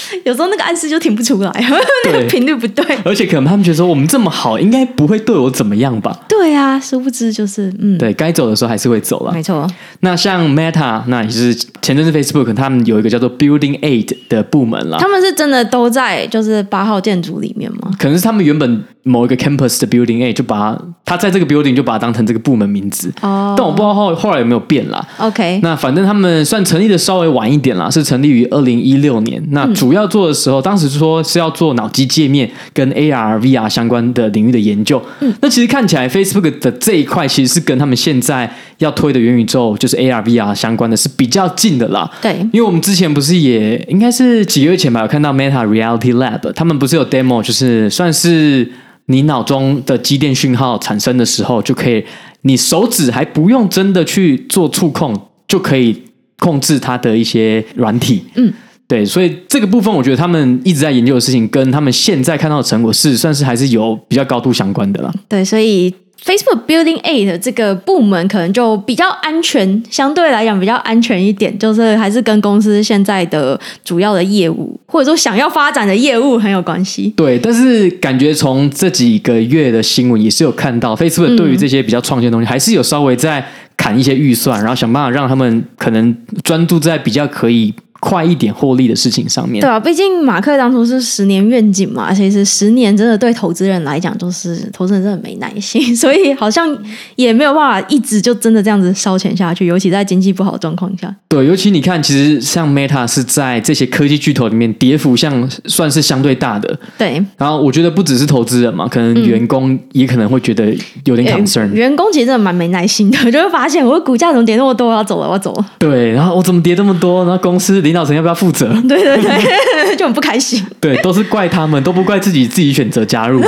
[0.25, 1.51] 有时候那个暗示就听不出来，
[2.05, 6.17] 那个频率不对，而且可能他们觉得说我们这么好，应该不会对我怎么样吧？
[6.27, 9.67] 对啊，殊不知就是嗯，对该走的时候还是会走了，没错。
[10.01, 14.97] 那像 Meta，那也是前阵子 Facebook，他们有一个叫做 Building Eight 的部门了。
[14.99, 17.91] 他们是真的都在就是八号建筑里面吗？
[17.97, 23.55] 可能是他们原本某一个 campus 的 Building Eight 就把它，他在这个 building 就把它当成这个部门名字哦。
[23.57, 25.05] 但我不知道后后来有没有变啦。
[25.17, 29.41] OK，那反正他们算成立的稍微晚一点啦，是成立于二零一六年。
[29.51, 35.01] 那主要做的时候，当时说是要做脑机界面跟 AR、VR 相关的领域的研究。
[35.21, 42.11] 嗯，那其实看起来 Facebook 的这一块其实是跟他们现在要推的元宇宙，就是 AR、VR 相关的是比较近的啦。
[42.21, 48.69] 对，因为我们之前不是也应该是几个月前吧，有看到 Meta Reality Lab，他们不是有 demo，就是算是
[49.05, 52.03] 你脑中的肌电讯号产生的时候，就可以
[52.41, 56.03] 你手指还不用真的去做触控，就可以
[56.39, 58.23] 控制它的一些软体。
[58.35, 58.53] 嗯。
[58.87, 65.13] 对，所以这个部分我觉得他们一直在研究的事情，跟他们现在看到的成果是算是还是有比较高度相关的啦。
[65.27, 65.93] 对，所以。
[66.25, 77.13] Facebook Building Eight 这个部门可能就比较安全，相对来讲比较安全一点，就是还是跟公司现在的主要的业务或者说想要发展的业务很有关系。
[77.15, 83.45] 对，但是感觉从这几个月的新闻也是有看到，Facebook 对于这些比较创新的东西，还是有稍微在
[83.77, 87.71] 砍一些预算，然后想办法让他们可能专注在比较可以。
[87.99, 96.77] 快一点获利的事情上面，对啊，毕竟马克当初是十年愿景嘛，其实十年真的对投资人来讲，就是投资人真的没耐心，所以好像
[97.15, 101.13] 也没有办法一直就真的这样子烧钱下去，尤其在经济不好的状况下。
[101.27, 106.79] 对，尤其你看，其实像 Meta 是在这些科技巨头里面跌幅像算是相对大的。
[106.99, 110.71] 对，然后我觉得不只是投资人嘛，可能员工也可能会觉得
[111.05, 111.65] 有点 concern。
[111.67, 115.65] 嗯、员工其实真的蛮没耐心的， 就会发现我的股价怎么跌那么多，我要走了，我要走了。
[115.79, 117.23] 对，然后我怎么跌这么多？
[117.23, 117.81] 然后公司。
[117.87, 118.67] 领导层要不要负责？
[118.87, 120.63] 对 对对， 就很不开心。
[120.79, 123.41] 对，都是怪他们，都不怪自己，自己选择加入。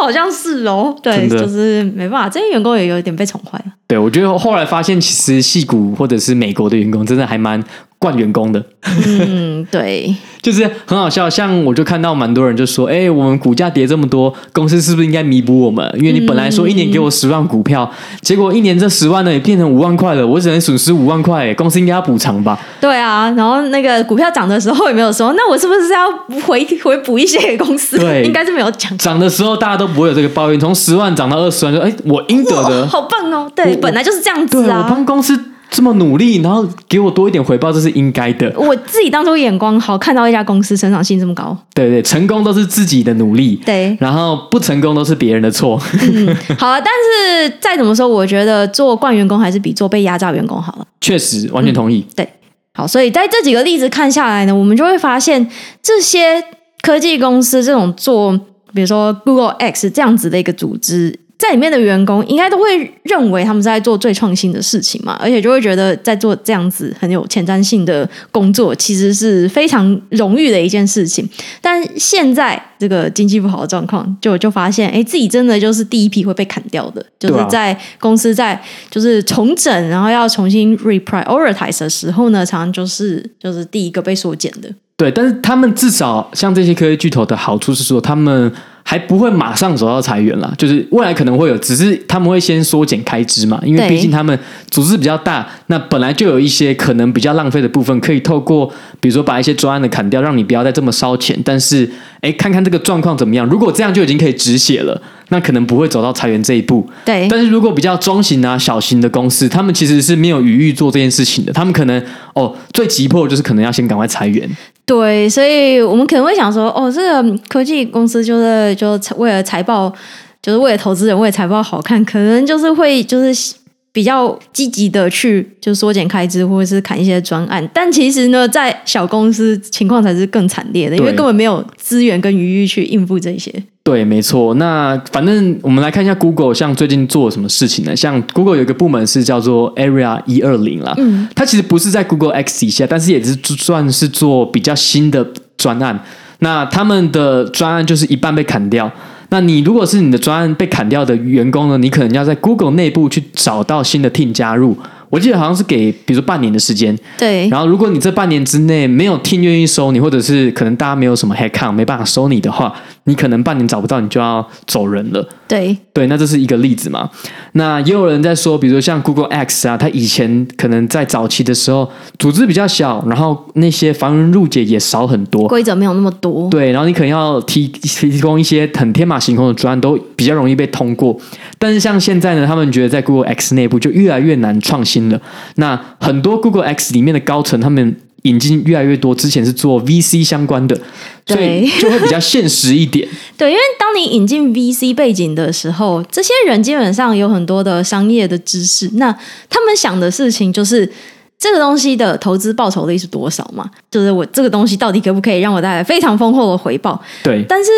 [0.00, 3.72] 好像是哦，对，就是没办法，这些员工也有点被宠坏了。
[3.88, 7.62] 对，我觉得后来发现，其实戏骨或者是美国的员工，真的还蛮。
[7.98, 8.62] 惯员工的，
[9.06, 11.28] 嗯，对， 就是很好笑。
[11.30, 15.90] 像我就看到蛮多人就说：“哎、欸，我们股价跌这么多，公司是不是应该弥补我们？
[15.96, 26.06] 因为你本来说一年给我十万股票，嗯、结果一年这十万呢也变成五万块了，我只能损失五万块，公司应该要补偿吧？”对啊，然后那个股票涨的时候也没有说，那我是不是要
[26.46, 27.98] 回 回补一些给公司？
[27.98, 28.96] 对，应该是没有讲。
[28.98, 35.36] 涨的时候大家都不会有这个抱怨，从十万涨到二十万，说：“哎、欸，我应得的，好棒哦！”对，本来就是这样子啊，我帮公司。
[35.70, 38.52] 这么努力，然后给我多一点回报，这是应该的。
[38.56, 45.78] 我自己当初眼光好，看到一家公司成长性这么高，对对，成功都是自己的努力，对，然后不成功都是别人的错。
[45.92, 50.86] 嗯， 好了，但是再怎么说，我觉得做惯员工还是比做被压榨员工好了。
[51.00, 52.06] 确实，完全同意。
[52.08, 52.28] 嗯，对，
[52.72, 55.46] 好，所以在这几个例子看下来呢，我们就会发现
[55.82, 56.42] 这些
[56.80, 58.32] 科技公司这种做，
[58.72, 61.18] 比如说 Google X 这样子的一个组织。
[61.38, 71.28] 在里面的员工应该都会认为他们在做最创新的事情嘛，而且就会觉得在做这样子很有前瞻性的工作，其实是非常荣誉的一件事情。
[71.60, 78.58] 但现在这个经济不好的状况，就就发现，哎，自己真的就是第一批会被砍掉的，就是在公司在
[78.90, 84.70] 就是重整，然后要重新 reprioritize 的时候呢，常常就是就是第一个被缩减的。
[84.96, 88.50] 对，但是他们至少像这些科技巨头的好处是说，他们。
[88.88, 94.38] 还不会马上走到裁员啦，就是未来可能会有，只是他们会先缩减开支嘛，因为毕竟他们
[94.70, 101.36] 组织比较大，那本来就有一些可能比较浪费的部分，可以透过比如说把一些专案的砍掉，让你不要再这么烧钱。
[101.44, 103.44] 但是，哎，看看这个状况怎么样？
[103.46, 106.88] 如果这样就已经可以止血了，那可能不会走到裁员这一步。
[107.04, 112.00] 对，但是如果比较中型啊、小型的公司，他们其实是没有余裕做这件事情的，他们可能
[112.34, 114.48] 哦，最急迫就是可能要先赶快裁员。
[114.84, 119.92] 对，所以我们可能会想说，哦，这个科技公司就是就为了财报，
[120.40, 123.54] 就是为了投资人为了财报好看，可能就是会就是
[123.90, 127.66] 比较积极的去就缩减开支或者是砍一些专案。
[127.72, 133.50] 但其实呢，在小公司情况才是更惨烈的，因为根本没有资源跟余裕去应付这些。
[133.82, 134.52] 对，没错。
[134.54, 137.94] 那反正我们来看一下 Google，像最近做了什么事情呢？
[137.94, 145.24] 像 Google 有一个部门是叫做 Area 一二零啦，嗯，它其实不是在 Google X 底下，但是也是算是做比较新的
[145.56, 145.98] 专案。
[146.40, 148.90] 那他们的专案就是一半被砍掉。
[149.30, 154.76] 那你如果是你的专案被砍掉的员工呢，你可能要在 Google 内部去找到新的 team 加入。
[155.08, 157.48] 我记得好像是给，比如说半年的时间，对。
[157.48, 162.72] 然后如果你这半年之内没有 team 愿意收你，或者是可能大家没有什么 headcount 没办法收你的话，
[163.06, 165.26] 你可能半年找不到，你就要走人了。
[165.48, 167.08] 对对，那这是一个例子嘛。
[167.52, 171.88] 那也有人在说，比如说像 Google X 啊，它以前可能在早期的时候
[172.18, 176.50] 组织比较小，然后那些繁文縟节也少很多，规则没有那么多。
[176.50, 181.16] 对，然后你可能要提提供一些很天马行空的专案，都比较容易被通过。
[181.58, 185.20] 但是像现在呢，他们觉得在 Google X 内部就越来越难创新了。
[185.54, 190.78] 那很多 Google X 里面的高层，他们引进越来越多，之前是做 VC 相关的，
[191.26, 193.08] 所以就会比较现实一点。
[193.38, 199.12] 对，因为当你引进 VC 背景的时候，这些人基本上有很多的商业的知识，那
[199.48, 200.90] 他们想的事情就是
[201.38, 203.70] 这个东西的投资报酬率是多少嘛？
[203.90, 207.00] 就是我这个东西到底可不可以让我带来非常丰厚的回报？
[207.22, 207.70] 对，但是。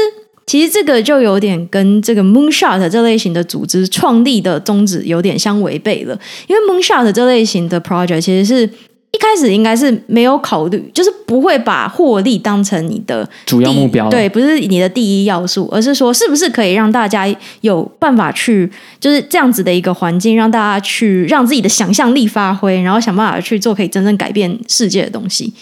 [0.48, 8.70] 其实这个就有点跟这个 Moonshot 这类型的组织创立的宗旨有点相违背了，因为 Moonshot 这类型的 project 其实是
[9.18, 17.26] 一开始应该是没有考虑，就是不会把获利当成你的主要目标，对，不是你的第一要素，而是说是不是可以让大家
[17.62, 25.52] 有办法去，就是这样子的一个环境，让大家去让自己的想象力发挥，然后想办法去做可以真正改变世界的东西。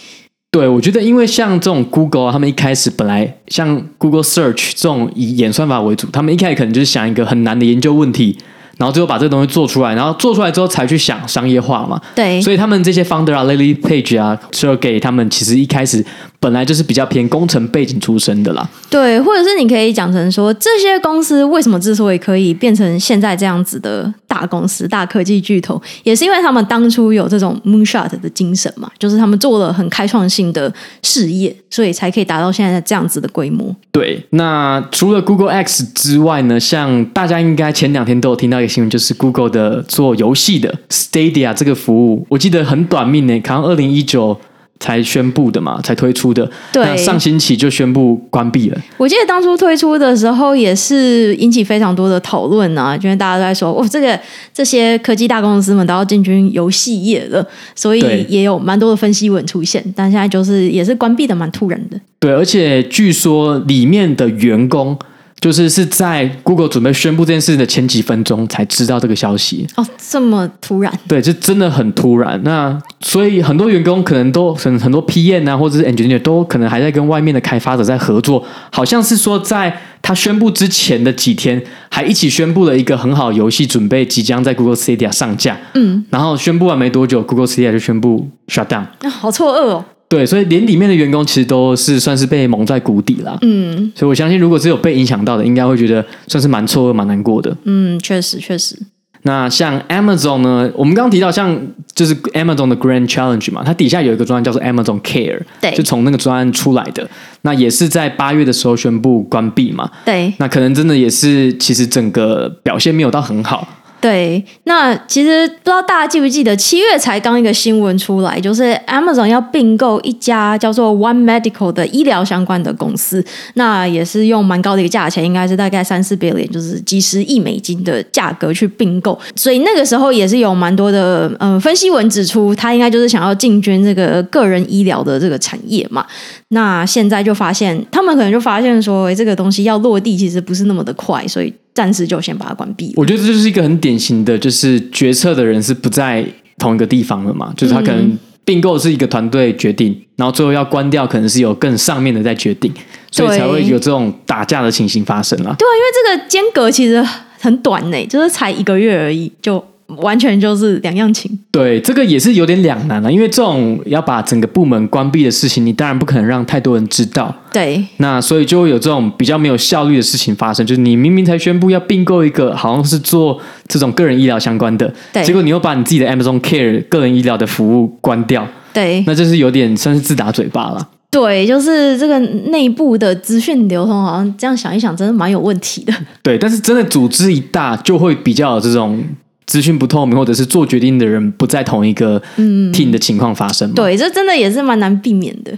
[0.51, 8.37] 对，我觉得因为像这种 Google 啊，他们一开始本来像 Google Search 这种以演算法为主，他们一开始可能就是想一个很难的研究问题。
[8.77, 11.99] 然后最后把这个东西做出来，然后做出来之后才去想商业化嘛。
[12.15, 16.05] 对，所以他们这些 founder 啊，Larry Page 啊，Sergey 他们其实一开始
[16.39, 18.69] 本来就是比较偏工程背景出身的啦。
[18.89, 30.71] 对，或者是你可以讲成说，这些公司为什么之所以可以变成现在这样子的大公司、大科技巨头，也是因为他们当初有这种 moonshot 的精神嘛，就是他们做了很开创性的
[31.01, 33.75] 事业，所以才可以达到现在这样子的规模。
[33.91, 44.39] 对，那除了 Google X 之外呢，像大家应该前两天都有听到一个新闻，就是 Google 的做游戏的 Stadia 这个服务，我记得很短命呢，可能二零一九。
[44.79, 46.49] 才宣布的嘛，才推出的。
[46.71, 48.77] 对，那上星期就宣布关闭了。
[48.97, 54.19] 我记得当初推出的时候也是引起非常多的讨论啊，因为大家都在说，哦，这个
[54.53, 59.83] 这些科技大公司们都要进军游戏业了，所以也有蛮多的分析文出现。
[59.95, 61.99] 但现在就是也是关闭的蛮突然的。
[62.19, 64.97] 对，而且据说里面的员工。
[65.39, 70.91] 就是是在 Google 准备宣布这件事的前几分钟才知道这个消息哦，这么突然？
[71.07, 72.41] 对，就真的很突然。
[72.43, 78.43] 那所以很多员工可能都很很多 PM 啊，或者是 Engineer 都可能还在跟外面的开发者在合作。
[78.71, 85.55] 好像是说在他宣布之前的几天，还一起宣布了一个很好游戏，准备即将在 Google Stadia 上架。
[85.75, 88.85] 嗯，然后宣布完没多久，Google Stadia 就宣布 shut down。
[89.01, 89.85] 啊，好错愕哦。
[90.09, 93.37] 对，所以连里面的员工其实都是算是被蒙在鼓底啦。
[93.41, 97.55] 嗯，所以我相信，如果只有被影响到的，应该会觉得算是蛮错愕、蛮难过的。
[97.65, 98.77] 嗯，确实确实。
[99.23, 100.71] 那像 Amazon 呢？
[100.73, 101.59] 我们刚刚提到，像
[101.93, 107.05] 就是 Amazon 的 Grand Challenge 嘛，它底下有一个专案叫做 Amazon Care，对，就从那个专案出来的。
[107.41, 109.89] 那也是在八月的时候宣布关闭嘛。
[110.05, 113.67] 对，那可能真的也是，其实整个表现没有到很好。
[113.99, 136.05] 对，那其实不知道大家记不记得，七月才刚一个新闻出来，就是 Amazon 要并购一家叫做 One Medical 的医疗相关的公司，那也是用蛮高的一个价钱，应该是大概三四 billion，就是几十亿美金的价格去并购，所以那个时候也是有蛮多的嗯分析文指出，他应该就是想要进军这个个人医疗的这个产业嘛。
[136.49, 141.51] 那现在就发现，他们可能就发现说，这个东西要落地其实不是那么的快，所以。
[141.77, 142.91] 暂时就先把它关闭。
[142.95, 146.25] 我觉得这就是一个很典型的，就是决策的人是不在
[146.57, 152.73] 同一个地方了嘛，就是他可能并购是一个团队决定，然后最后要关掉，可能是有更上面的在决定，
[153.11, 155.55] 所以才会有这种打架的情形发生了。
[155.59, 156.99] 对啊，因为这个间隔其实
[157.39, 159.63] 很短呢，就是才一个月而已，就。
[159.87, 161.31] 完全就是两样情。
[161.49, 167.33] 对，这个也是有点两难了，因为这种要把整个部门关闭的事情，你当然不可能让太多人知道。
[167.53, 180.89] 对，那所以就会有这种比较没有效率的事情发生，就是你明明才宣布要并购一个，好像是做这种个人医疗相关的，对，结果你又把你自己的 Amazon Care 个人医疗的服务关掉，对，那就是有点算是自打嘴巴了。
[181.09, 185.93] 对，就是这个内部的资讯流通，好像这样想一想，真的蛮有问题的。
[186.21, 189.01] 对，但是真的组织一大，就会比较有这种。
[189.47, 193.73] 资讯不透明，或者是做决定的人不在同一个 team 的情况发生吗？
[193.75, 195.51] 对，这真的也是蛮难避免的。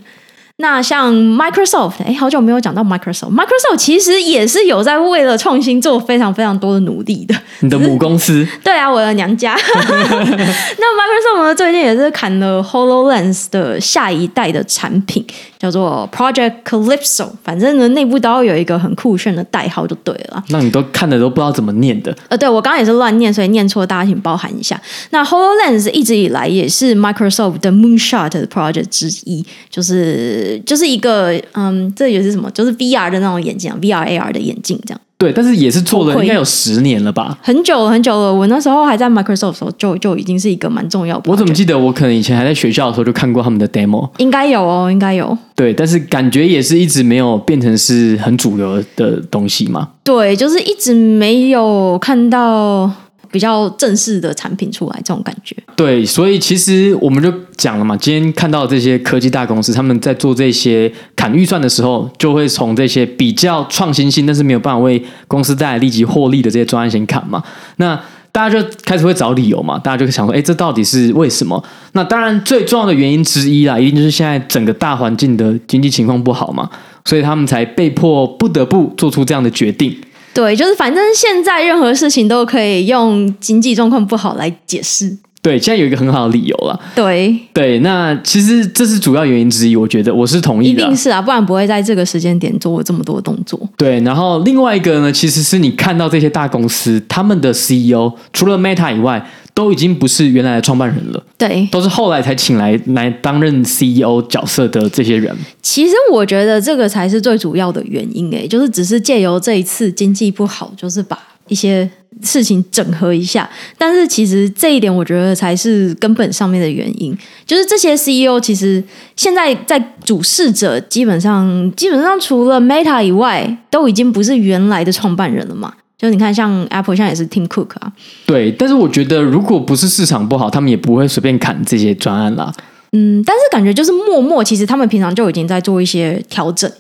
[0.62, 3.34] 那像 Microsoft，哎，好久没有讲到 Microsoft。
[3.34, 7.34] Microsoft 其实也是有在为了创新做非常非常多的努力的。
[7.62, 8.46] 你的母公司？
[8.62, 9.56] 对啊，我的娘家。
[9.74, 15.26] 那 Microsoft 呢，最近也是砍了 HoloLens 的下一代的产品，
[15.60, 17.30] 叫做 Project Calypso。
[17.44, 20.44] 反正呢，内部都要有一个很酷炫的代号就对了。
[20.50, 22.16] 那你都看的都不知道怎么念的？
[22.30, 24.82] 呃，对，我刚刚也是乱念，所以念错，大家请包涵一下。
[25.12, 30.62] 那 HoloLens 一直以来也是 Microsoft 的 Moonshot 的 project 之一，就是。
[30.66, 32.50] 就是一个嗯，这也是什么？
[32.52, 35.02] 就是 VR 的那种眼镜，VR AR 的眼镜这样。
[35.20, 37.38] 对，但是也是做了应该有十年了吧？
[37.42, 38.34] 很久了，很久了。
[38.34, 41.30] 我那时候还在 Microsoft 的时候，就就已经是一个蛮重要的。
[41.30, 44.10] 我怎么记得我可能以前还在学校的时候就看过他们的 demo？
[44.20, 45.38] 应该有哦，应该有。
[45.58, 49.90] 对，但是感觉也是一直没有变成是很主流的东西嘛。
[50.06, 52.90] 对，就是一直没有看到。
[53.32, 55.56] 比较正式的产品出来，这种感觉。
[55.76, 67.44] 对，所以其实我们就讲了嘛，今天看到这些科技大公司，他们在做这些砍预算的时候，就会从这些比较创新性，但是没有办法为公司带来立即获利的这些专案先砍嘛。
[67.78, 68.00] 那
[68.32, 71.64] 大家就开始会找理由嘛，大家就想说，哎，这到底是为什么？
[71.94, 76.70] 那当然最重要的原因之一啦，一定就是现在整个大环境的经济情况不好嘛，
[77.06, 79.96] 所以他们才被迫不得不做出这样的决定。
[80.40, 85.18] 对，就是反正现在任何事情都可以用经济状况不好来解释。
[85.42, 86.80] 对，现在有一个很好的理由了。
[86.96, 90.82] 对对，那其实这是主要原因之一，我觉得我是同意的。
[90.82, 93.60] 一定是啊，不然不会在这个时间点做这么多动作。
[93.76, 99.30] 对，然后另外一个呢，其实是你看到这些大公司他们的 CEO，除了 Meta 以外。
[99.60, 105.36] 都已经不是原来的创办人了，对，都是后来才请来来担任 CEO 角色的这些人。
[105.62, 111.90] 其实我觉得这个才是最主要的原因，诶，就是只是借由这一次经济不好，就是把一些
[112.24, 113.50] 事情整合一下。
[113.78, 117.14] 但是其实这一点，我觉得才是根本上面的原因，
[117.46, 118.82] 就是这些 CEO 其实
[119.18, 125.74] 现在在主事者，基本上基本上除了 Meta 以外，都已经不是原来的创办人了嘛。
[126.00, 127.92] 就你看，像 Apple 现在也是 Tim Cook 啊。
[128.26, 132.52] 对，但是我觉得，如果不是市场不好，他们也不会随便砍这些专案啦。
[132.94, 136.72] 嗯，但是感觉就是默默，其实他们平常就已经在做一些调整，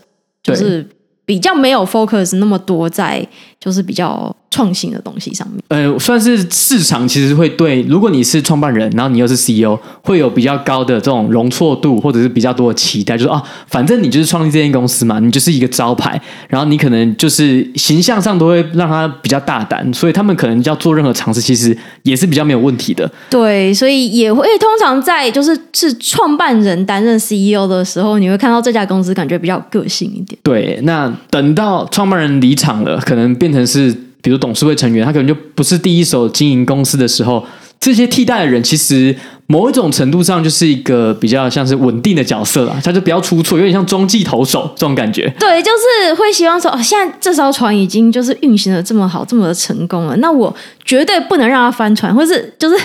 [0.41, 0.87] 就是
[1.25, 3.27] 比较没有 focus 那么多在，
[3.59, 4.35] 就是比较。
[4.51, 23.09] 创新的东西上面，呃，算是市场其实会对，如果你是创办人，然后你又是 CEO，会有比较高的这种容错度，或者是比较多的期待，就是啊，反正你就是创立这间公司嘛，你就是一个招牌，然后你可能就是形象上都会让他比较大胆，所以他们可能要做任何尝试，其实也是比较没有问题的。
[23.29, 30.39] 对，所以也会通常在就是是创办人担任 CEO 的时候，你会看到这家公司感觉比较个性一点。
[30.41, 33.95] 对，那等到创办人离场了，可能变成是。
[34.21, 37.45] 比如董事会成员，他可能就不是第一手经营公司的时候，
[37.79, 39.15] 这些替代的人其实
[39.47, 45.33] 某一种程度上就是一个比较像是稳定的角色啦，他就比较出错，有点像中继投手这种感觉。
[45.39, 50.53] 对，就是会希望说，哦，现在这艘船已经就是运行的这么好，这么的成功了，那我
[50.83, 52.75] 绝对不能让它翻船，或是就是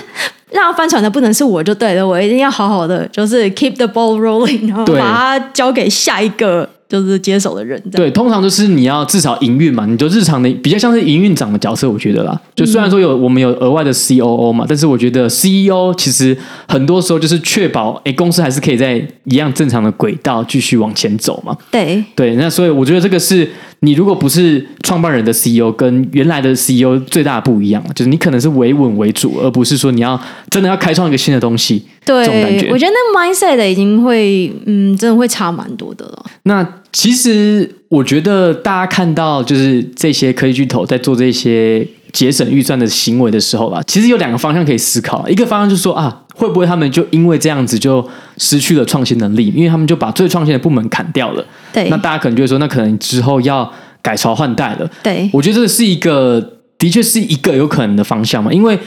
[0.53, 6.71] 让它翻船的不能是我就对了，我一定要好好的就是 keep the ball rolling，然后把它交给下一个。
[6.89, 12.41] 就是接手的人，对，通常就是你要至少营运嘛，你就日常的比较像是营运长的角色，我觉得啦。
[12.55, 16.37] 就虽然说有我们有额外的 COO 嘛，但是我觉得 CEO 其实
[16.69, 21.57] 很多时候就是确保，哎，公司还是可以在一样正常的轨道继续往前走嘛。
[21.71, 23.49] 对对，那所以我觉得这个是
[23.81, 30.21] 你如果不是创办人的 CEO，跟原来的 CEO 最大的不一样，就是你可能是维稳为主，而不是说你要
[30.51, 31.83] 真的要开创一个新的东西。
[32.05, 36.27] 对，我觉得那 mindset 已经会，嗯，真的会差蛮多的了。
[36.43, 45.27] 那其实我觉得大家看到就是这些科技巨头在做这些节省预算的行为的时候吧，其实有两个方向可以思考。
[45.29, 49.51] 一个方向就是说啊，会不会他们就因为这样子就失去了创新能力？
[49.57, 51.43] 因为他们就把最创新的部门砍掉了。
[51.73, 54.91] 对，那大家可能就会说，那可能之后要改朝换代了。
[55.03, 58.79] 对，我觉得这是一个，的确是一个有可能的方向嘛，因为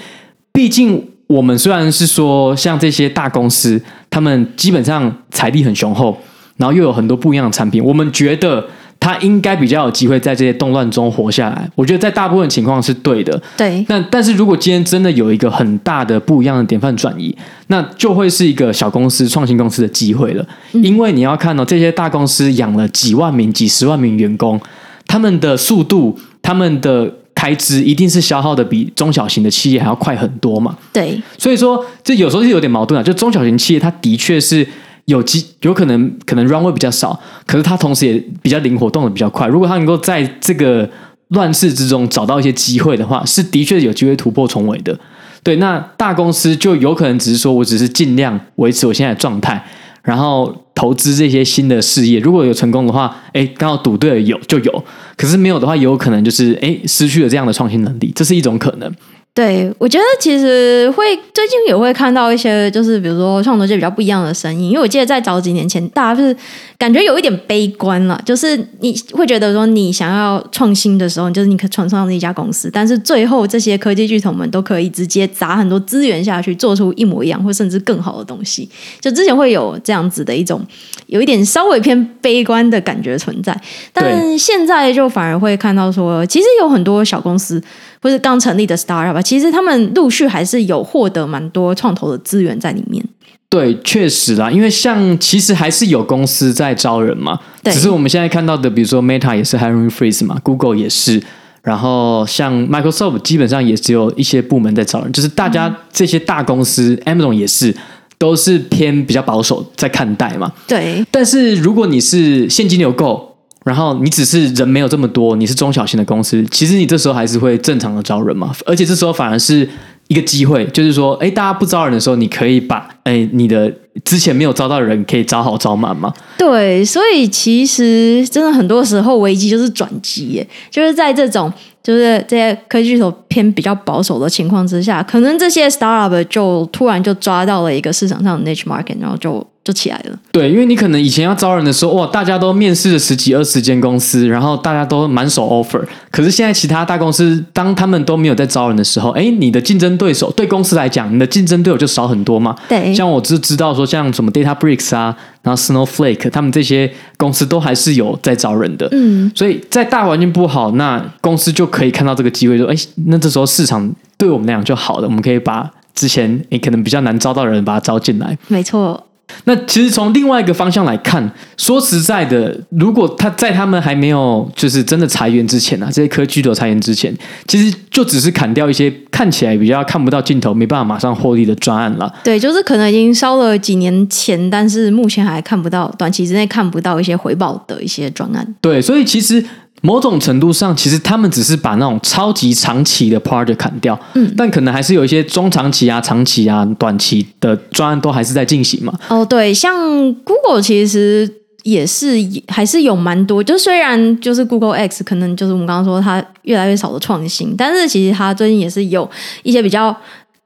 [0.53, 1.03] 毕竟。
[1.27, 6.17] 我们虽然是说，像这些大公司，他们基本上财力很雄厚，
[6.55, 8.65] 然后又有很多不一样的产品，我们觉得
[8.97, 11.69] 他应该比较有机会在这些动乱中活下来。
[11.75, 13.39] 我觉得在大部分情况是对的。
[13.57, 13.85] 对。
[13.89, 17.35] 那但是如果今天真的有一个很大的不一样的典范转移，
[17.67, 20.47] 那就会是一个小公司、创新公司的机会了。
[20.71, 24.57] 因为你要看到、哦、这些大公司养了几万名、几十万名员工，
[25.05, 27.13] 他们的速度，他们的。
[27.37, 30.75] 开支一定是消耗的比中小型的企业还要快很多嘛？
[30.91, 33.03] 对，所以说这有时候是有点矛盾啊。
[33.03, 34.67] 就中小型企业，它的确是
[35.05, 39.45] 有机，有可能可能 runway 比较少，可是它同时也比较灵活，动得比较快。
[39.45, 40.89] 如果它能够在这个
[41.27, 44.97] 乱世之中找到一些机会的话，是的确有机会突破重围的。
[45.43, 49.63] 对，那大公司就有可能只是说我只是尽量维持我现在的状态。
[50.07, 54.85] 然后投资这些新的事业，如果有成功的话，哎，刚好赌对了有就有，
[55.17, 58.89] 可是没有的话，也有可能就是哎失去了这样的创新能力，这是一种可能。
[59.37, 64.71] 对，我觉得其实会最近也会看到一些，就是比如说创作界比较不一样的声音。
[64.71, 66.35] 因为我记得在早几年前，大家就是
[66.75, 78.67] 感觉有一点悲观了，就是你会觉得说你想要创新的时候，就是你可创创的一家公司，但是最后这些科技巨头们都可以直接砸很多资源下去，做出一模一样或甚至更好的东西。
[78.99, 80.59] 就之前会有这样子的一种
[81.05, 83.55] 有一点稍微偏悲观的感觉存在，
[83.93, 87.61] 但现在就反而会看到说，其实有很多小公司。
[88.01, 93.03] 或是刚成立的 startup，其实他们陆续还是有获得蛮多创投的资源在里面。
[93.49, 101.23] 对，确实啦，因为像其实还是有公司在招人嘛，对只是我们现在看到的，比如说 Meta 也是 hiring freeze 嘛，Google 也是，
[101.61, 107.73] 然后像 Microsoft 基本上也只有一些部门在招人，就是大家这些大公司、嗯、Amazon 也是，
[108.17, 110.51] 都是偏比较保守在看待嘛。
[110.67, 113.36] 对，但是如果你是现金流够。
[113.67, 119.67] 然后你只是人没有这么多，你是中小型的公司，其实你这时候还是会正常的招人嘛，而且这时候反而是
[120.07, 123.69] 一个机会，就是说，哎，大家不招人的时候，你可以把哎你的
[124.05, 126.13] 之前没有招到的人可以招好招满嘛。
[126.37, 131.51] 对，所以其实真的很多时候危机就是转机耶，就是在这种
[131.87, 139.45] 就是这些科技巨头偏比较保守的情况之下，可能这些 startup 就突然就抓到了一个市场上的 niche market，然后就。
[139.67, 140.17] 就起来了。
[140.31, 145.83] 对，因为你可能以前要招人的时候，哇，大家都面试了十几二十间公司，然后大家都满手 offer。
[146.09, 152.55] 可是现在其他大公司，当他们都没有在招人的时候，哎，你的竞争对手对公司来讲，你的竞争对手就少很多嘛。
[152.69, 155.13] 对，像我只知道说，像什么 Databricks 啊，
[155.47, 158.85] 然后 Snowflake，他们这些公司都还是有在招人的。
[158.91, 162.75] 嗯，所以在大环境不好，那公司就可以看到这个机会，说，哎，
[163.05, 168.37] 那这时候市场对我们来讲就好了，我们可以把之前你可能比较难招到的人，把他招进来。
[168.49, 169.06] 没错。
[169.43, 177.15] 那其实从另外一个方向来看，说实在的，如果他在他们还没有就是真的裁员之前啊，这些科技巨头裁员之前，
[177.47, 182.11] 其实就只是砍掉一些看起来比较看不到尽头、没办法马上获利的专案了。
[182.23, 188.55] 对，就是可能已经烧了几年钱，但是目前还看不到短期之内看不到一些回报的一些专案。
[188.61, 189.43] 对，所以其实。
[189.81, 198.93] 某种程度上，其实他们只是把那种超级长期的 project 砍掉，嗯，但可能还是有一些中长期啊、长期啊、短期的专案都还是在进行嘛。
[199.09, 199.75] 哦，对，像
[200.23, 201.29] Google 其实
[201.63, 202.15] 也是
[202.47, 209.09] 还是有蛮多，就虽然就是 Google X 可能就是我们刚刚说它越来越少的创新，但是其实它最近也是有
[209.43, 209.95] 一些比较。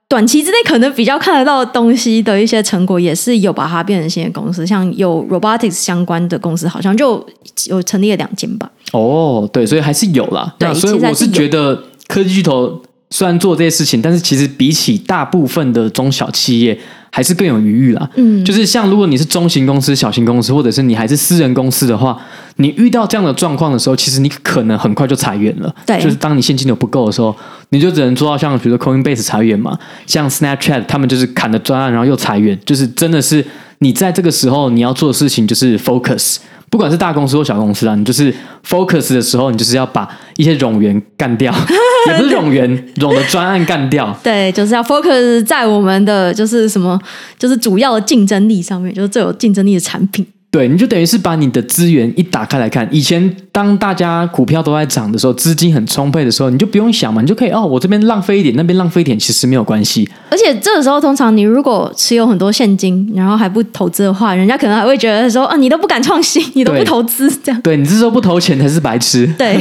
[0.07, 7.25] 短期之内可能比较看得到的东西的一些成果，也是有把它变成新的公司，像有 robotics 相关的公司，好像就
[7.67, 8.69] 有成立了两间吧。
[8.91, 10.53] 哦，对，所以还是有啦。
[10.57, 16.77] 对，所以我是觉得科技巨头虽然做这些事情，但是其实比起大部分的中小企业。
[17.13, 22.17] 还是更有余裕啦，嗯，就是像如果你是中型公司、小型公司，或者是你还是私人公司的话，
[22.55, 25.75] 你遇到这样的状况的时候，其实你可能很快就裁员了。
[25.85, 27.35] 对，就是当你现金流不够的时候，
[27.71, 29.77] 你就只能做到像比如说 Coinbase 裁员嘛，
[30.07, 33.45] 像 Snapchat 他们就是砍了专案，然后又裁员，就是真的是
[33.79, 36.37] 你在这个时候你要做的事情就是 focus。
[36.71, 38.33] 不管是大公司或小公司啊，你就是
[38.65, 40.07] focus 的时候，你就是要把
[40.37, 41.53] 一些冗员干掉，
[42.07, 44.11] 也不是冗员，冗的专案干掉。
[44.23, 46.97] 对，就是要 focus 在我们的就是什么，
[47.37, 50.25] 就是主要的竞争力上面，就是最有竞争力的产品。
[50.51, 60.09] 对，你就等于是把你的资源一打开来看，以前当大家股票都在涨的时候，资金很充沛的时候，你就不用想嘛，你就可以哦，我这边浪费一点，那边浪费一点，其实没有关系。
[60.29, 67.59] 而且这个时候，通常你如果持有很多现金，然后还不投资的话，人家可能还会觉得说，啊，你都不敢创新，你都不投资，这样。
[67.63, 69.25] 对，你是说不投钱才是白痴。
[69.37, 69.57] 对。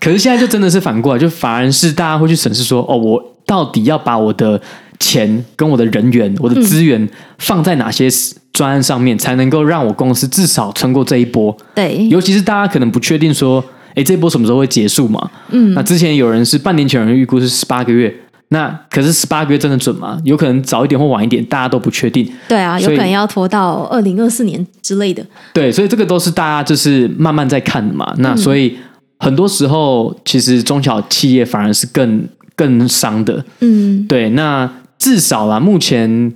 [0.00, 4.58] 可是现在就真的是反过来，就反而是大家会去审视说，哦，我到底要把我的
[4.98, 7.06] 钱跟我的人员、我的资源
[7.38, 8.08] 放在哪些
[8.56, 11.54] 专案上面，才能够让我公司至少撑过这一波？
[11.74, 13.62] 对，尤其是大家可能不确定说，
[13.94, 15.30] 哎，这一波什么时候会结束嘛？
[15.50, 18.12] 嗯，那之前有人是半年前有人预估是十八个月，
[18.48, 20.18] 那可是十八个月真的准吗？
[20.24, 22.26] 有可能早一点或晚一点，大家都不确定。
[22.48, 25.22] 对啊，有可能要拖到二零二四年之类的。
[25.52, 28.14] 对，所以这个都是大家就是慢慢在看的嘛。
[28.18, 28.74] 那所以
[29.18, 32.26] 很多时候，其实中小企业反而是更
[32.56, 33.44] 更伤的。
[33.60, 34.70] 嗯，对，那。
[34.98, 36.32] 至少啦，目前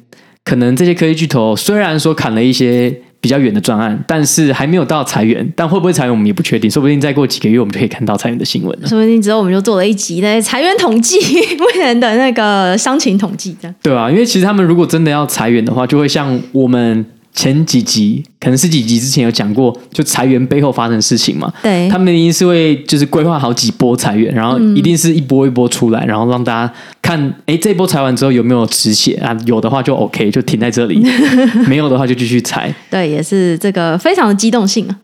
[0.51, 5.49] 可能这些科技巨头虽然说砍了一些比较远的专案，但是还没有到裁员。
[5.55, 6.69] 但会不会裁员，我们也不确定。
[6.69, 8.89] 说不定再过几个月，我们就可以看到裁员的新闻了。
[8.89, 11.21] 说不定之后我们就做了一集那裁员统计，
[11.57, 13.75] 目前的那个伤情统计，这样。
[13.81, 17.07] 对啊，因为其实他们如果真的要裁员的话，就会像我们。
[17.33, 21.53] 前几集可能是几集之前有讲过，就裁员背后发生的事情嘛。
[21.63, 29.37] 对，他们一定是会就是规划好几波裁员，然后一定是一波一波出来，嗯、然后让大家看，哎，这波裁完之后有没有止血啊？
[29.47, 31.01] 有的话就 OK，就停在这里；
[31.69, 32.75] 没有的话就继续裁。
[32.91, 34.97] 对，也是这个非常的机动性啊。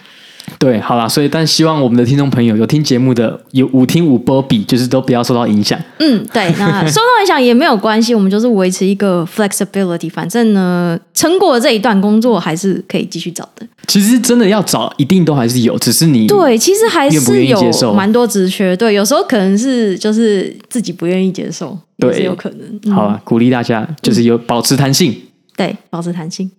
[0.58, 5.78] 对，好啦，所以但希望我们的听众朋友有听节目的，有五听五波比，就是都不要受到影响。
[5.98, 13.66] 嗯，对，那受到影响也没有关系，我们就是维持一个 flexibility，反正呢，成果这一段工作还是可以继续找的。
[13.86, 22.80] 其实真的要找，一定都还是有，只是你对，其实还是有蛮多职缺，对，有时候可能是就是自己不愿意接受，对，也是有可能。
[22.84, 25.14] 嗯、好啊，鼓励大家就是有保持弹性，
[25.56, 26.50] 对，保持弹性。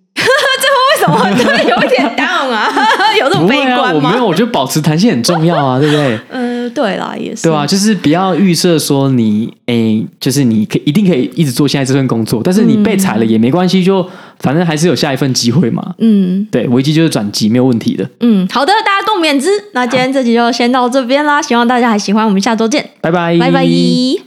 [0.97, 2.71] 最后为什么 对有一点 down 啊？
[3.19, 3.89] 有这么悲观吗？
[3.89, 6.19] 啊、我没有，我觉得保持弹性很重要啊， 对不对？
[6.29, 7.43] 嗯、呃，对啦，也是。
[7.43, 14.07] 对啊，就是不要预设说你诶，就是你可一定可以一直做现在这份工作，但是你被裁了也没关系，就
[14.39, 15.93] 反正还是有下一份机会嘛。
[15.99, 18.07] 嗯，对，危机就是转机，没有问题的。
[18.21, 19.49] 嗯，好的，大家共勉之。
[19.73, 24.26] 那今天这集就先到这边啦，希望大家还喜欢，我们下周见，拜拜，拜拜。